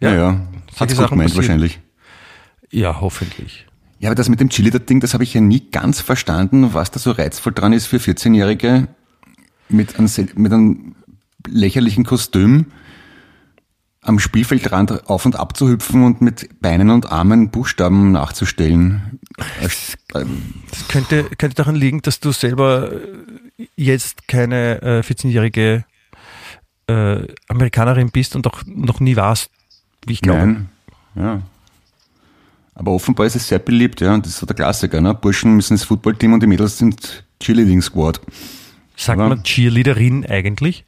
[0.00, 0.40] Ja, Ja,
[0.78, 1.36] Hat's gut Sachen gemeint passieren.
[1.36, 1.80] wahrscheinlich.
[2.70, 3.66] Ja, hoffentlich.
[3.98, 6.98] Ja, aber das mit dem Cheerleader-Ding, das habe ich ja nie ganz verstanden, was da
[6.98, 8.88] so reizvoll dran ist für 14-Jährige
[9.68, 10.94] mit einem, mit einem
[11.46, 12.66] lächerlichen Kostüm
[14.02, 19.18] am Spielfeldrand auf und ab zu hüpfen und mit Beinen und Armen Buchstaben nachzustellen.
[20.14, 22.90] Ähm, Das könnte, könnte daran liegen, dass du selber
[23.74, 25.84] jetzt keine äh, 14-jährige
[26.86, 29.50] äh, Amerikanerin bist und auch noch nie warst,
[30.06, 30.46] wie ich glaube.
[30.46, 30.68] Nein,
[31.16, 31.42] ja.
[32.78, 34.14] Aber offenbar ist es sehr beliebt, ja.
[34.14, 35.14] Und das ist so der Klassiker, ne?
[35.14, 38.20] Burschen müssen ins Footballteam und die Mädels sind Cheerleading Squad.
[38.96, 40.84] Sagt Aber- man Cheerleaderin eigentlich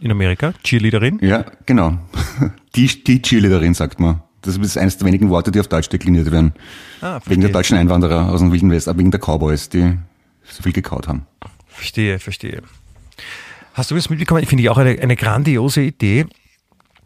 [0.00, 0.52] in Amerika?
[0.64, 1.18] Cheerleaderin?
[1.22, 1.96] Ja, genau.
[2.74, 4.22] Die, die Cheerleaderin, sagt man.
[4.40, 6.54] Das ist eines der wenigen Worte, die auf Deutsch dekliniert werden.
[7.00, 7.52] Ah, Wegen der verstehe.
[7.52, 9.96] deutschen Einwanderer aus dem Wilden West, aber wegen der Cowboys, die
[10.44, 11.26] so viel gekaut haben.
[11.68, 12.62] Verstehe, verstehe.
[13.74, 14.42] Hast du das mitbekommen?
[14.42, 16.26] Ich finde ich auch eine, eine grandiose Idee.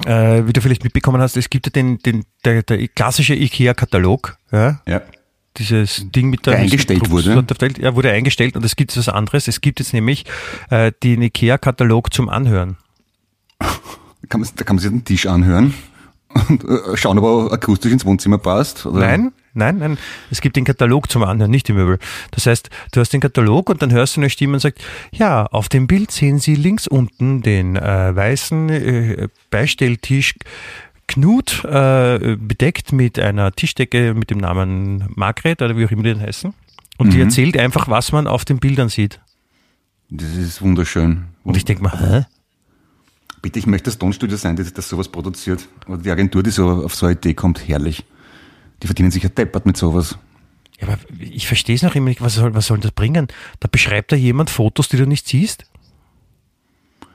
[0.04, 4.36] Äh, wie du vielleicht mitbekommen hast, es gibt ja den, den, der, der klassische IKEA-Katalog,
[4.52, 5.00] ja, Ja.
[5.56, 7.44] dieses Ding mit der Der eingestellt wurde.
[7.78, 9.48] Ja, wurde eingestellt und es gibt was anderes.
[9.48, 10.24] Es gibt jetzt nämlich
[10.70, 12.76] äh, den IKEA-Katalog zum Anhören.
[14.28, 15.72] Kann man, da kann man sich den Tisch anhören
[16.48, 18.86] und äh, schauen, ob er akustisch ins Wohnzimmer passt.
[18.86, 19.00] Oder?
[19.00, 19.98] Nein, nein, nein.
[20.30, 21.98] Es gibt den Katalog zum Anhören, nicht die Möbel.
[22.30, 24.82] Das heißt, du hast den Katalog und dann hörst du eine Stimme und sagt,
[25.12, 30.34] ja, auf dem Bild sehen Sie links unten den äh, weißen äh, Beistelltisch
[31.08, 36.18] Knut, äh, bedeckt mit einer Tischdecke mit dem Namen Margret oder wie auch immer die
[36.18, 36.52] heißen.
[36.98, 39.20] Und die erzählt einfach, was man auf den Bildern sieht.
[40.08, 41.26] Das ist wunderschön.
[41.44, 42.26] Und ich denke mal, hä?
[43.46, 45.68] Bitte, ich möchte das Tonstudio sein, das, das sowas produziert.
[45.86, 48.04] Oder die Agentur, die so auf so eine Idee kommt, herrlich.
[48.82, 50.18] Die verdienen sich ja deppert mit sowas.
[50.80, 53.28] Ja, aber ich verstehe es noch immer nicht, was soll, was soll das bringen?
[53.60, 55.64] Da beschreibt da jemand Fotos, die du nicht siehst.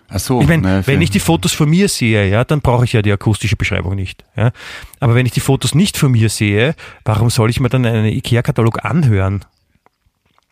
[0.07, 0.39] Ach so.
[0.39, 3.01] Ich meine, naja, wenn ich die Fotos von mir sehe, ja, dann brauche ich ja
[3.01, 4.23] die akustische Beschreibung nicht.
[4.37, 4.53] Ja.
[5.01, 8.05] Aber wenn ich die Fotos nicht von mir sehe, warum soll ich mir dann einen
[8.05, 9.43] IKEA-Katalog anhören?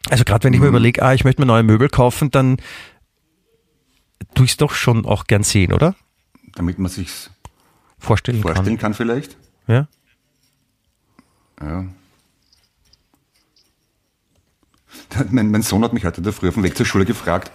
[0.09, 0.75] Also gerade wenn ich mir Mhm.
[0.75, 2.57] überlege, ah, ich möchte mir neue Möbel kaufen, dann
[4.33, 5.95] tue ich es doch schon auch gern sehen, oder?
[6.55, 7.29] Damit man sich's
[7.97, 9.37] Vorstellen, vorstellen kann vielleicht.
[9.67, 9.75] kann.
[9.75, 9.87] Ja?
[11.61, 11.85] Ja.
[15.31, 17.51] Mein, mein Sohn hat mich heute da früh auf dem Weg zur Schule gefragt,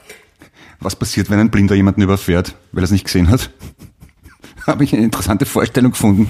[0.80, 3.50] was passiert, wenn ein Blinder jemanden überfährt, weil er es nicht gesehen hat.
[4.66, 6.28] habe ich eine interessante Vorstellung gefunden.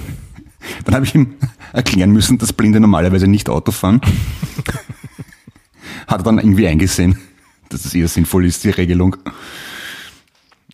[0.84, 1.34] Dann habe ich ihm
[1.72, 4.00] erklären müssen, dass Blinde normalerweise nicht Auto fahren.
[6.06, 7.18] hat er dann irgendwie eingesehen,
[7.68, 9.16] dass es eher sinnvoll ist, die Regelung.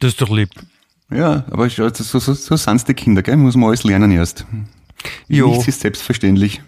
[0.01, 0.51] Das ist doch lieb.
[1.11, 3.37] Ja, aber schau, so, so, so sind die Kinder, gell?
[3.37, 4.47] Muss man alles lernen erst.
[5.29, 5.49] Jo.
[5.49, 6.63] Nichts ist selbstverständlich.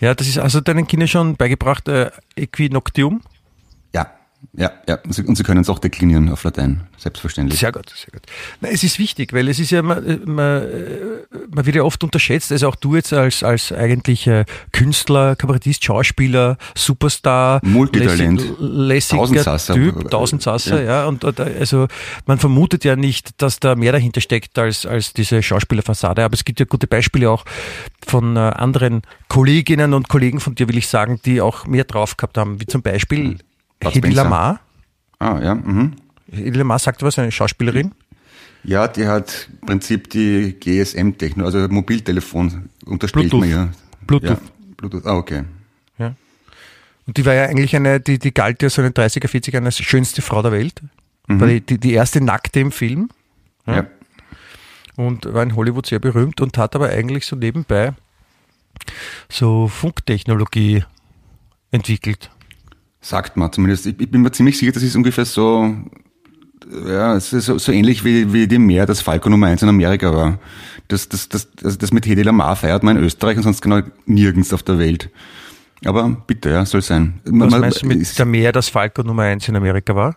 [0.00, 3.22] Ja, das ist also deinen Kindern schon beigebracht, äh, Equinoctium.
[3.94, 4.10] Ja,
[4.52, 4.98] ja, ja.
[5.04, 7.60] Und sie, können es auch deklinieren auf Latein, selbstverständlich.
[7.60, 8.22] Sehr gut, sehr gut.
[8.60, 10.66] Na, es ist wichtig, weil es ist ja, man, man,
[11.50, 15.84] man wird ja oft unterschätzt, also auch du jetzt als, als eigentlich äh, Künstler, Kabarettist,
[15.84, 18.40] Schauspieler, Superstar, Multitalent.
[18.58, 19.58] lässig- lässiger.
[19.74, 21.06] Typ, Tausendsasser, ja.
[21.06, 21.88] und, und also
[22.26, 26.44] man vermutet ja nicht, dass da mehr dahinter steckt als, als diese Schauspielerfassade, aber es
[26.44, 27.44] gibt ja gute Beispiele auch
[28.06, 32.16] von äh, anderen Kolleginnen und Kollegen von dir, will ich sagen, die auch mehr drauf
[32.16, 33.44] gehabt haben, wie zum Beispiel Bud
[33.82, 34.10] Hedy.
[34.10, 34.60] Lamar.
[35.18, 35.54] Ah, ja.
[35.54, 35.92] Mhm.
[36.30, 37.92] Hedy Lamar sagt was, eine Schauspielerin.
[38.64, 43.40] Ja, die hat im Prinzip die GSM-Technik, also Mobiltelefon unterstellt Bluetooth.
[43.40, 43.68] man ja.
[44.06, 44.30] Bluetooth.
[44.30, 44.38] Ja,
[44.78, 45.44] Bluetooth, ah, okay.
[45.98, 46.14] Ja.
[47.06, 49.62] Und die war ja eigentlich eine, die, die galt ja so in den 30er, 40er
[49.62, 50.80] als schönste Frau der Welt.
[51.26, 53.08] War die, die, die erste Nackte im Film
[53.66, 53.86] Ja.
[54.96, 57.94] und war in Hollywood sehr berühmt und hat aber eigentlich so nebenbei
[59.30, 60.84] so Funktechnologie
[61.70, 62.30] entwickelt.
[63.04, 63.84] Sagt man zumindest.
[63.84, 65.74] Ich, ich bin mir ziemlich sicher, das ist ungefähr so,
[66.86, 69.68] ja, es ist so, so ähnlich wie, wie die Meer, das Falco Nummer 1 in
[69.68, 70.38] Amerika war.
[70.88, 73.80] Das, das, das, also das mit Hedy Lamar feiert man in Österreich und sonst genau
[74.06, 75.10] nirgends auf der Welt.
[75.84, 77.20] Aber bitte, ja, soll sein.
[77.24, 80.16] Was man- meinst du mit ist- der Meer, das Falco Nummer 1 in Amerika war?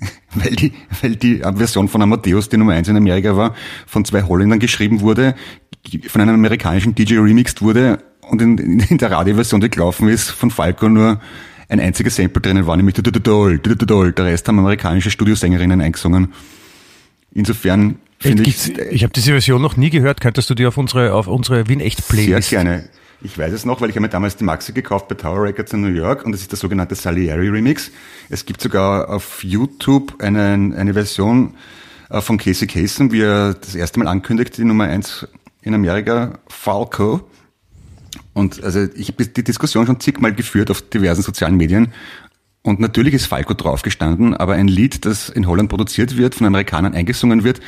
[0.36, 3.56] weil die, weil die Version von Amadeus, die Nummer 1 in Amerika war,
[3.88, 5.34] von zwei Holländern geschrieben wurde,
[6.06, 7.98] von einem amerikanischen DJ remixed wurde
[8.28, 11.20] und in, in der Radioversion, die gelaufen ist, von Falco nur
[11.68, 14.12] ein einziges Sample drinnen war, nämlich «Dudududol, Dudududol».
[14.12, 16.32] Der Rest haben amerikanische Studiosängerinnen eingesungen.
[17.32, 20.20] Insofern finde ich Gibt's- ich habe diese Version noch nie gehört.
[20.20, 22.88] Könntest du die auf unsere, auf unsere Wien echt sehr gerne.
[23.22, 25.72] Ich weiß es noch, weil ich habe mir damals die Maxi gekauft bei Tower Records
[25.72, 27.90] in New York und das ist der sogenannte Salieri Remix.
[28.28, 31.54] Es gibt sogar auf YouTube einen, eine Version
[32.10, 35.26] äh, von Casey Kasem, wie er das erste Mal ankündigt, die Nummer eins
[35.62, 37.22] in Amerika, Falco.
[38.34, 41.92] Und also ich habe die Diskussion schon zigmal geführt auf diversen sozialen Medien
[42.62, 46.94] Und natürlich ist Falco draufgestanden, aber ein Lied, das in Holland produziert wird, von Amerikanern
[46.94, 47.60] eingesungen wird,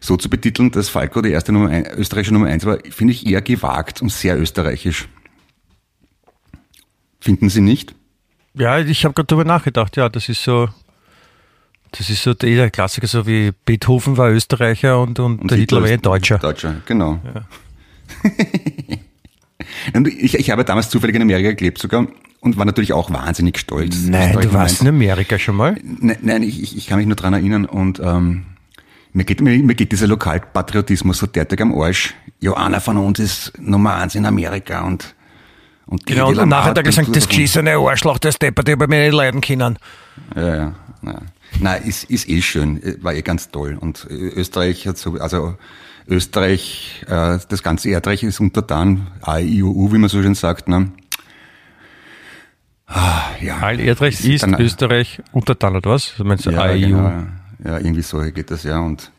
[0.00, 3.26] so zu betiteln, dass Falco die erste Nummer ein, österreichische Nummer eins war, finde ich
[3.26, 5.08] eher gewagt und sehr österreichisch.
[7.20, 7.94] Finden Sie nicht?
[8.54, 10.68] Ja, ich habe gerade darüber nachgedacht, ja, das ist so,
[11.90, 15.88] das ist so der Klassiker, so wie Beethoven war Österreicher und, und, der Hitler war
[15.88, 16.38] ein Deutscher.
[16.38, 17.20] Deutscher, genau.
[18.22, 18.30] Und
[20.08, 22.06] ich, ich habe damals zufällig in Amerika gelebt sogar
[22.40, 24.04] und war natürlich auch wahnsinnig stolz.
[24.06, 25.76] Nein, Österreich du warst in Amerika schon mal?
[25.82, 28.44] Nein, nein ich, ich- kann mich nur dran erinnern und ähm,
[29.12, 32.14] mir, geht, mir, mir geht dieser Lokalpatriotismus so derartig am Arsch.
[32.40, 35.14] Ja, einer von uns ist Nummer eins in Amerika und
[35.86, 39.04] und Genau, Eddie und nachher hat er gesagt, das geschissene Arschloch, das deppert über mir
[39.04, 39.78] nicht leiden können.
[40.34, 40.72] Ja, ja.
[41.04, 41.18] ja.
[41.60, 43.78] Nein, ist, ist eh schön, war eh ganz toll.
[43.80, 45.54] Und äh, Österreich hat so, also
[46.08, 50.92] Österreich, äh, das ganze Erdreich ist untertan, AIUU, wie man so schön sagt, ne?
[52.86, 53.58] Ah, ja.
[53.58, 56.12] All Erdreich ist Dann- Österreich untertan, oder was?
[56.12, 56.78] Also meinst du ja, AEU?
[56.80, 57.22] genau.
[57.64, 58.78] ja, irgendwie so geht das, ja.
[58.78, 59.10] Und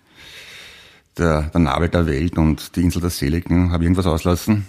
[1.18, 4.66] der, der Nabel der Welt und die Insel der Seligen, habe ich irgendwas auslassen?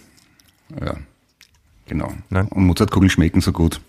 [0.84, 0.94] Ja,
[1.86, 2.12] genau.
[2.30, 2.48] Nein.
[2.48, 3.80] Und Mozartkugeln schmecken so gut.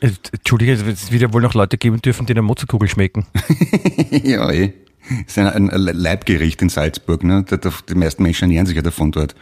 [0.00, 3.26] Äh, Entschuldige, es wird ja wohl noch Leute geben dürfen, die eine Mozartkugel schmecken.
[4.10, 4.72] ja, eh.
[5.26, 7.44] Ist ein, ein Leibgericht in Salzburg, ne?
[7.88, 9.34] Die meisten Menschen ernähren sich ja davon dort.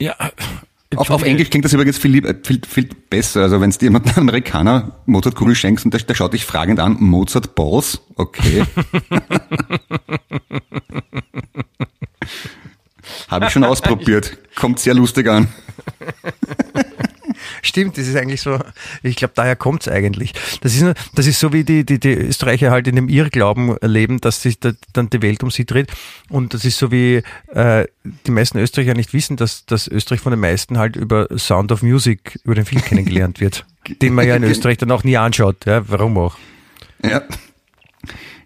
[0.00, 0.14] Ja.
[0.96, 3.42] Auf, auf Englisch klingt das übrigens viel, lieb- viel, viel besser.
[3.42, 6.96] Also wenn du jemand einen Amerikaner Mozartkugel schenkst und der, der schaut dich fragend an,
[6.98, 8.00] Mozart Balls?
[8.16, 8.64] Okay.
[13.28, 14.36] Habe ich schon ausprobiert.
[14.56, 15.48] Kommt sehr lustig an.
[17.62, 18.58] Stimmt, das ist eigentlich so,
[19.02, 20.32] ich glaube, daher kommt's eigentlich.
[20.60, 20.84] Das ist,
[21.14, 24.60] das ist so, wie die, die, die Österreicher halt in dem Irrglauben leben, dass sich
[24.60, 25.92] da, dann die Welt um sie dreht.
[26.28, 27.86] Und das ist so, wie äh,
[28.26, 31.82] die meisten Österreicher nicht wissen, dass, dass Österreich von den meisten halt über Sound of
[31.82, 33.66] Music, über den Film kennengelernt wird,
[34.02, 35.66] den man ja in Österreich dann auch nie anschaut.
[35.66, 36.36] Ja, warum auch?
[37.04, 37.22] Ja.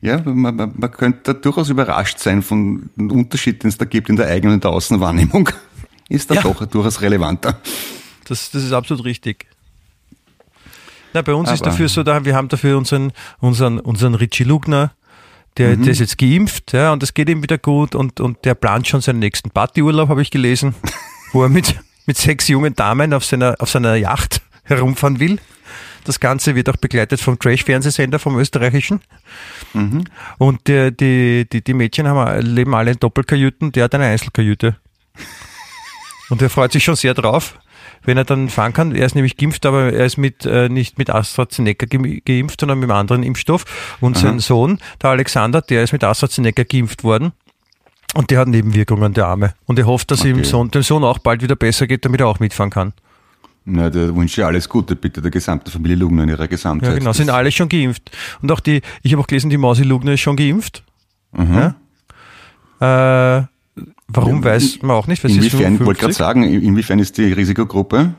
[0.01, 3.87] Ja, man, man, man könnte da durchaus überrascht sein von dem Unterschied, den es da
[3.87, 5.49] gibt in der eigenen und der Außenwahrnehmung.
[6.11, 6.43] Ist da Ja.
[6.43, 7.59] doch durchaus relevanter.
[8.25, 9.47] Das, das ist absolut richtig.
[11.13, 14.45] Na, bei uns ist Aber- dafür so, da, wir haben dafür unseren, unseren, unseren Richie
[14.45, 14.93] Lugner,
[15.57, 18.57] der, der ist jetzt geimpft, ja, und das geht ihm wieder gut und, und der
[18.57, 20.75] plant schon seinen nächsten Partyurlaub, habe ich gelesen,
[21.33, 25.39] wo er mit, mit sechs jungen Damen auf seiner, auf seiner Yacht herumfahren will.
[26.03, 29.01] Das Ganze wird auch begleitet vom Trash-Fernsehsender, vom österreichischen.
[30.37, 34.77] Und der, die, die, die Mädchen haben, leben alle in Doppelkajüten, der hat eine Einzelkajüte.
[36.29, 37.59] Und er freut sich schon sehr drauf,
[38.05, 38.95] wenn er dann fahren kann.
[38.95, 42.79] Er ist nämlich geimpft, aber er ist mit, äh, nicht mit AstraZeneca ge- geimpft, sondern
[42.79, 43.65] mit einem anderen Impfstoff.
[44.01, 47.33] Und sein Sohn, der Alexander, der ist mit AstraZeneca geimpft worden.
[48.15, 49.55] Und der hat Nebenwirkungen, der Arme.
[49.67, 50.45] Und er hofft, dass ihm Okay.
[50.45, 52.93] Sohn, dem Sohn auch bald wieder besser geht, damit er auch mitfahren kann.
[53.65, 56.91] Na, der wünsche ich alles Gute, bitte, der gesamten Familie Lugner in ihrer Gesamtheit.
[56.93, 58.11] Ja, genau, sind alle schon geimpft.
[58.43, 60.85] Und auch die, ich habe auch gelesen, die Mausi Lugner ist schon geimpft.
[61.33, 61.73] Mhm.
[62.81, 63.39] Ja?
[63.41, 63.47] Äh,
[64.09, 66.17] warum weiß man auch nicht, ist Inwiefern, ich wollte gerade 55.
[66.17, 68.15] sagen, in- inwiefern ist die Risikogruppe?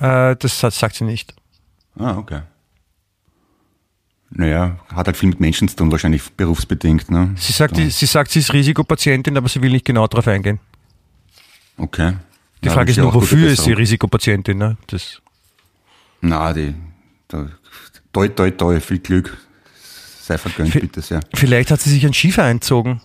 [0.00, 1.34] Äh, das sagt, sie nicht.
[1.98, 2.40] Ah, okay.
[4.34, 7.34] Naja, hat halt viel mit Menschen zu tun, wahrscheinlich berufsbedingt, ne?
[7.36, 10.58] Sie sagt, die, sie sagt, sie ist Risikopatientin, aber sie will nicht genau darauf eingehen.
[11.76, 12.14] Okay.
[12.62, 13.72] Die Ja, Frage ist nur, wofür ist sie.
[13.72, 14.56] Risikopatientin?
[14.56, 14.76] Ne?
[14.86, 15.20] Das,
[16.22, 16.74] Na, die,
[17.28, 17.46] da,
[18.12, 19.36] toi, toi, toi, viel Glück.
[20.22, 21.20] Sei vergönnt, Vi- bitte sehr.
[21.34, 23.00] vielleicht hat sie sich einen Schiefer einzogen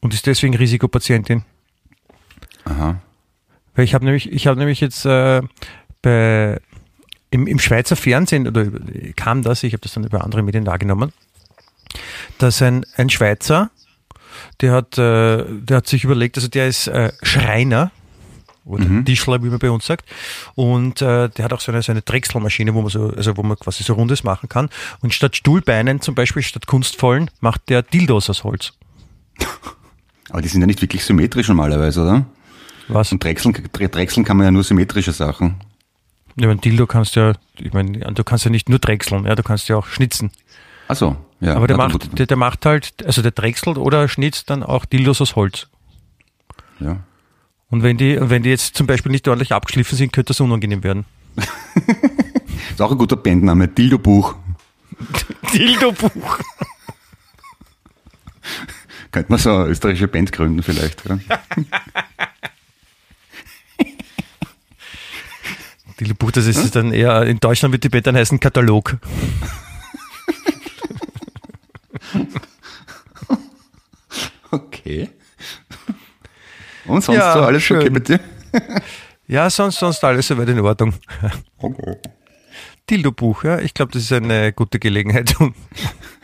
[0.00, 1.44] und ist deswegen Risikopatientin.
[2.64, 3.00] Aha.
[3.74, 5.42] Weil ich habe nämlich, ich habe nämlich jetzt äh,
[6.02, 6.60] bei,
[7.30, 8.66] im, im Schweizer Fernsehen, oder
[9.16, 11.12] kam das, ich habe das dann über andere Medien wahrgenommen,
[12.38, 13.70] dass ein, ein Schweizer,
[14.60, 17.92] der hat, äh, der hat sich überlegt, also der ist äh, Schreiner,
[18.70, 20.08] oder Tischler, wie man bei uns sagt.
[20.54, 23.42] Und äh, der hat auch so eine, so eine Drechselmaschine, wo man so, also wo
[23.42, 24.68] man quasi so Rundes machen kann.
[25.00, 28.72] Und statt Stuhlbeinen zum Beispiel, statt kunstvollen, macht der Dildos aus Holz.
[30.30, 32.26] Aber die sind ja nicht wirklich symmetrisch normalerweise, oder?
[32.88, 33.12] Was?
[33.12, 35.56] Und drechseln, drechseln kann man ja nur symmetrische Sachen.
[36.36, 39.42] Ja, ein Dildo kannst ja, ich meine, du kannst ja nicht nur drechseln, ja, du
[39.42, 40.30] kannst ja auch schnitzen.
[40.88, 41.54] Ach so, ja.
[41.54, 44.84] Aber der Na, macht, der, der macht halt, also der drechselt oder schnitzt dann auch
[44.84, 45.68] Dildos aus Holz.
[46.80, 46.98] Ja.
[47.68, 50.82] Und wenn die, wenn die jetzt zum Beispiel nicht ordentlich abgeschliffen sind, könnte das unangenehm
[50.82, 51.04] werden.
[52.70, 54.34] Ist auch ein guter Bandname, Dildo-Buch.
[55.54, 56.38] Dildo-Buch.
[59.12, 61.02] Könnte man so eine österreichische Band gründen vielleicht.
[61.08, 61.18] Ja?
[65.98, 68.96] Dildo-Buch, das ist dann eher, in Deutschland wird die Band dann heißen Katalog.
[74.52, 75.08] Okay.
[76.86, 77.78] Und sonst Ja, so alles schön.
[77.78, 78.18] okay mit dir?
[79.28, 80.94] Ja, sonst, sonst alles soweit in Ordnung.
[81.58, 81.96] Okay.
[82.90, 83.44] Dildo-Buch.
[83.44, 83.58] Ja?
[83.60, 85.54] Ich glaube, das ist eine gute Gelegenheit, um,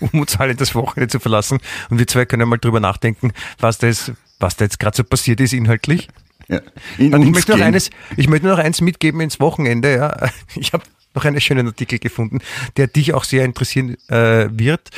[0.01, 1.59] um uns alle das Wochenende zu verlassen.
[1.91, 5.41] Und wir zwei können mal drüber nachdenken, was das, was da jetzt gerade so passiert
[5.41, 6.09] ist inhaltlich.
[6.49, 6.61] Ja.
[6.99, 7.67] In ich möchte noch gehen.
[7.67, 9.97] eines, ich möchte noch eins mitgeben ins Wochenende.
[9.97, 10.29] Ja.
[10.55, 12.41] Ich habe noch einen schönen Artikel gefunden,
[12.77, 14.91] der dich auch sehr interessieren äh, wird.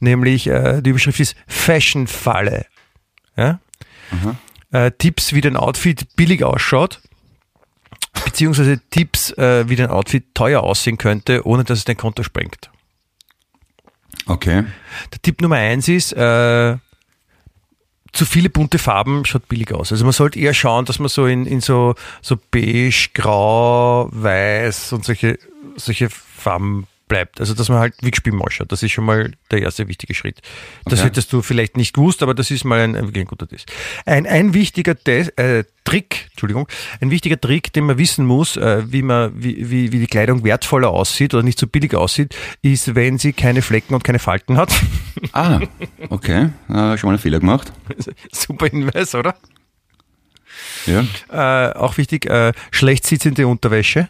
[0.00, 2.66] Nämlich äh, die Überschrift ist Fashion-Falle.
[3.36, 3.60] Ja?
[4.72, 7.00] Äh, Tipps, wie dein Outfit billig ausschaut.
[8.24, 12.70] Beziehungsweise Tipps, äh, wie dein Outfit teuer aussehen könnte, ohne dass es dein Konto sprengt.
[14.26, 14.64] Okay.
[15.12, 16.76] Der Tipp Nummer eins ist, äh,
[18.12, 19.92] zu viele bunte Farben schaut billig aus.
[19.92, 24.92] Also man sollte eher schauen, dass man so in, in so, so beige, grau, weiß
[24.92, 25.38] und solche,
[25.76, 27.40] solche Farben bleibt.
[27.40, 28.72] Also dass man halt wie gespielt ausschaut.
[28.72, 30.40] Das ist schon mal der erste wichtige Schritt.
[30.86, 31.08] Das Okay.
[31.08, 33.70] hättest du vielleicht nicht gewusst, aber das ist mal ein, ein, ein guter Test.
[34.06, 36.68] Ein, ein wichtiger Test, äh, Trick, Entschuldigung,
[37.00, 40.44] ein wichtiger Trick, den man wissen muss, äh, wie man, wie, wie, wie die Kleidung
[40.44, 44.56] wertvoller aussieht oder nicht so billig aussieht, ist, wenn sie keine Flecken und keine Falten
[44.56, 44.72] hat.
[45.32, 45.60] Ah,
[46.08, 46.48] okay.
[46.68, 47.72] Äh, schon mal einen Fehler gemacht.
[48.32, 49.34] Super Hinweis, oder?
[50.86, 51.04] Ja.
[51.30, 54.08] Äh, auch wichtig, äh, schlecht sitzende Unterwäsche.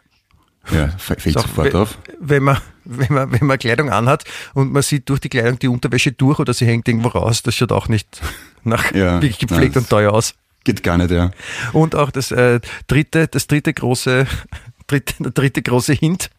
[0.71, 1.99] Ja, fällt So, sofort auf.
[2.21, 5.69] Wenn man, wenn, man, wenn man Kleidung anhat und man sieht durch die Kleidung die
[5.69, 8.21] Unterwäsche durch oder sie hängt irgendwo raus, das schaut auch nicht
[8.63, 10.35] nach Ja, wirklich gepflegt nein, und teuer aus.
[10.65, 11.31] Geht gar nicht, ja.
[11.73, 14.27] Und auch das äh, dritte, das dritte große,
[14.87, 16.31] dritte, der dritte große Hint,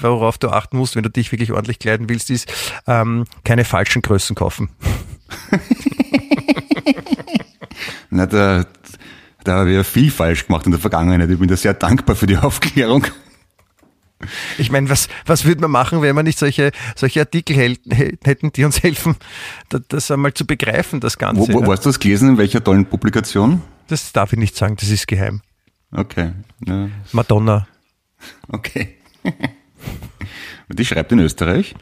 [0.00, 2.52] worauf du achten musst, wenn du dich wirklich ordentlich kleiden willst, ist
[2.86, 4.70] ähm, keine falschen Größen kaufen.
[8.10, 8.66] Na, da,
[9.44, 11.30] da habe ich ja viel falsch gemacht in der Vergangenheit.
[11.30, 13.06] Ich bin da sehr dankbar für die Aufklärung.
[14.58, 18.64] Ich meine, was, was würde man machen, wenn wir nicht solche, solche Artikel hätten, die
[18.64, 19.16] uns helfen,
[19.88, 21.52] das, einmal zu begreifen, das Ganze.
[21.52, 22.30] Wo, wo, wo hast du das gelesen?
[22.30, 23.62] In welcher tollen Publikation?
[23.88, 25.42] Das darf ich nicht sagen, das ist geheim.
[25.92, 26.32] Okay.
[26.66, 27.66] Ja, Madonna.
[28.48, 28.96] okay.
[30.68, 31.74] Die schreibt in Österreich?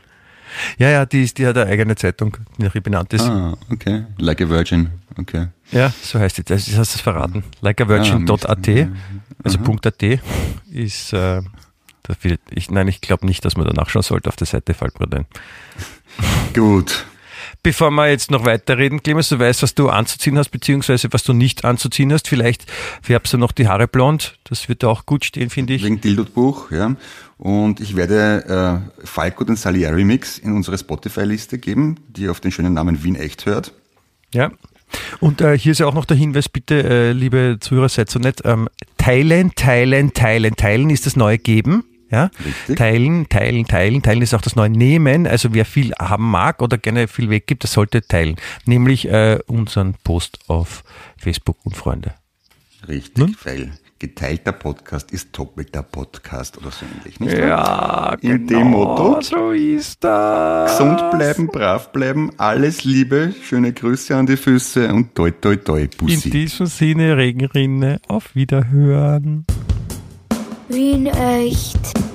[0.78, 3.22] Ja, ja, die, ist, die hat eine eigene Zeitung, die nach ihr benannt ist.
[3.24, 4.04] Ah, okay.
[4.16, 4.90] Like a Virgin.
[5.16, 5.48] Okay.
[5.70, 6.44] Ja, so heißt die.
[6.44, 7.44] Das hast du es verraten.
[7.60, 8.68] Likeavirgin.at,
[9.44, 10.02] also .at
[10.72, 11.42] ist, äh,
[12.22, 15.24] wird, ich, nein, ich glaube nicht, dass man da nachschauen sollte auf der Seite Fallbrüder.
[16.54, 17.06] Gut.
[17.62, 21.32] Bevor wir jetzt noch weiterreden, Clemens, du weißt, was du anzuziehen hast, beziehungsweise was du
[21.32, 22.28] nicht anzuziehen hast.
[22.28, 22.64] Vielleicht
[23.02, 24.38] färbst du noch die Haare blond.
[24.44, 25.84] Das wird auch gut stehen, finde ich.
[25.84, 26.94] Wegen Dildot-Buch, ja.
[27.36, 32.52] Und ich werde äh, Falco den Salieri Mix in unsere Spotify-Liste geben, die auf den
[32.52, 33.72] schönen Namen Wien echt hört.
[34.32, 34.50] Ja.
[35.20, 38.18] Und äh, hier ist ja auch noch der Hinweis, bitte, äh, liebe Zuhörer, seid so
[38.18, 40.56] nett, ähm, teilen, teilen, teilen.
[40.56, 41.84] Teilen ist das neue Geben.
[42.10, 42.30] Ja?
[42.44, 42.76] Richtig.
[42.76, 44.02] Teilen, teilen, teilen.
[44.02, 45.26] Teilen ist auch das neue Nehmen.
[45.26, 48.36] Also wer viel haben mag oder gerne viel weggibt, das sollte teilen.
[48.64, 50.84] Nämlich äh, unseren Post auf
[51.16, 52.14] Facebook und Freunde.
[52.86, 53.36] Richtig, Hm?
[53.44, 59.20] weil geteilter Podcast ist doppelter Podcast oder so ähnlich, nicht Ja, In dem Motto.
[59.20, 60.70] so ist das.
[60.78, 65.80] Gesund bleiben, brav bleiben, alles Liebe, schöne Grüße an die Füße und toi toi toi,
[65.82, 66.30] In Bussi.
[66.30, 69.44] diesem Sinne, Regenrinne, auf Wiederhören.
[70.68, 72.07] Wien echt.